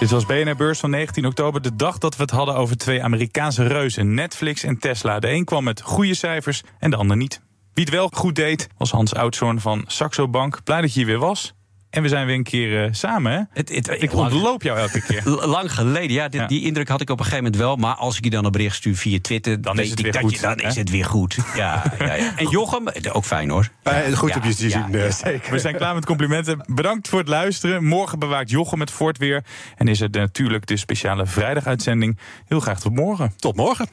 Dit 0.00 0.10
was 0.10 0.26
BNR 0.26 0.56
Beurs 0.56 0.78
van 0.78 0.90
19 0.90 1.26
oktober, 1.26 1.62
de 1.62 1.76
dag 1.76 1.98
dat 1.98 2.16
we 2.16 2.22
het 2.22 2.30
hadden 2.30 2.54
over 2.54 2.76
twee 2.76 3.02
Amerikaanse 3.02 3.66
reuzen, 3.66 4.14
Netflix 4.14 4.62
en 4.62 4.78
Tesla. 4.78 5.18
De 5.18 5.30
een 5.30 5.44
kwam 5.44 5.64
met 5.64 5.80
goede 5.80 6.14
cijfers 6.14 6.62
en 6.78 6.90
de 6.90 6.96
ander 6.96 7.16
niet. 7.16 7.40
Wie 7.74 7.84
het 7.84 7.94
wel 7.94 8.10
goed 8.14 8.34
deed, 8.34 8.68
was 8.76 8.90
Hans 8.90 9.14
Oudshoorn 9.14 9.60
van 9.60 9.84
Saxo 9.86 10.28
Bank. 10.28 10.64
Blij 10.64 10.80
dat 10.80 10.92
je 10.92 10.98
hier 10.98 11.08
weer 11.08 11.18
was. 11.18 11.54
En 11.90 12.02
we 12.02 12.08
zijn 12.08 12.26
weer 12.26 12.34
een 12.34 12.42
keer 12.42 12.84
eh, 12.84 12.88
samen, 12.92 13.32
hè? 13.32 13.38
Het, 13.52 13.68
het, 13.74 14.02
Ik 14.02 14.14
ontloop 14.14 14.62
jou 14.62 14.78
elke 14.78 15.00
keer. 15.02 15.28
Lang 15.56 15.72
geleden, 15.74 16.12
ja, 16.12 16.28
dit- 16.28 16.40
Ja. 16.40 16.46
Die 16.46 16.62
indruk 16.64 16.88
had 16.88 17.00
ik 17.00 17.10
op 17.10 17.18
een 17.18 17.24
gegeven 17.24 17.44
moment 17.44 17.62
wel. 17.62 17.76
Maar 17.76 17.94
als 17.94 18.16
ik 18.16 18.24
je 18.24 18.30
dan 18.30 18.44
een 18.44 18.50
bericht 18.52 18.76
stuur 18.76 18.96
via 18.96 19.18
Twitter... 19.22 19.60
Dan 19.62 19.76
weet 19.76 19.84
is 19.84 19.90
het 19.90 19.98
ik 19.98 20.04
weer 20.04 20.12
dat 20.14 20.22
goed, 20.22 20.34
je- 20.34 20.40
dan 20.40 20.58
hè? 20.60 20.66
is 20.68 20.76
het 20.76 20.90
weer 20.90 21.04
goed. 21.04 21.36
Ja, 21.54 21.82
ja, 21.98 22.14
ja. 22.14 22.36
En 22.36 22.48
Jochem, 22.48 22.88
eh, 22.88 23.16
ook 23.16 23.24
fijn 23.24 23.50
hoor. 23.50 23.68
Goed 24.14 24.30
Ja, 24.30 24.40
om 24.40 24.48
je 24.48 24.54
te 24.54 24.68
ja, 24.68 24.70
zien, 24.86 24.94
eh, 24.94 25.04
ja. 25.04 25.10
zeker. 25.10 25.52
We 25.52 25.58
zijn 25.58 25.76
klaar 25.76 25.94
met 25.94 26.06
complimenten. 26.06 26.64
Bedankt 26.66 27.08
voor 27.08 27.18
het 27.18 27.28
luisteren. 27.28 27.84
Morgen 27.84 28.18
bewaakt 28.18 28.50
Jochem 28.50 28.80
het 28.80 28.90
fort 28.90 29.18
weer. 29.18 29.44
En 29.76 29.88
is 29.88 30.00
het 30.00 30.14
natuurlijk 30.14 30.66
de 30.66 30.76
speciale 30.76 31.26
vrijdaguitzending. 31.26 32.18
Heel 32.46 32.60
graag 32.60 32.80
tot 32.80 32.94
morgen. 32.94 33.32
Tot 33.36 33.56
morgen. 33.56 33.88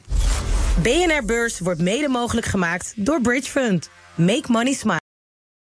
BNR 0.82 1.22
Beurs 1.26 1.58
wordt 1.60 1.80
mede 1.80 2.08
mogelijk 2.08 2.46
gemaakt 2.46 2.92
door 2.96 3.20
Bridge 3.20 3.50
Fund. 3.50 3.90
Make 4.14 4.44
money 4.48 4.72
smile. 4.72 5.00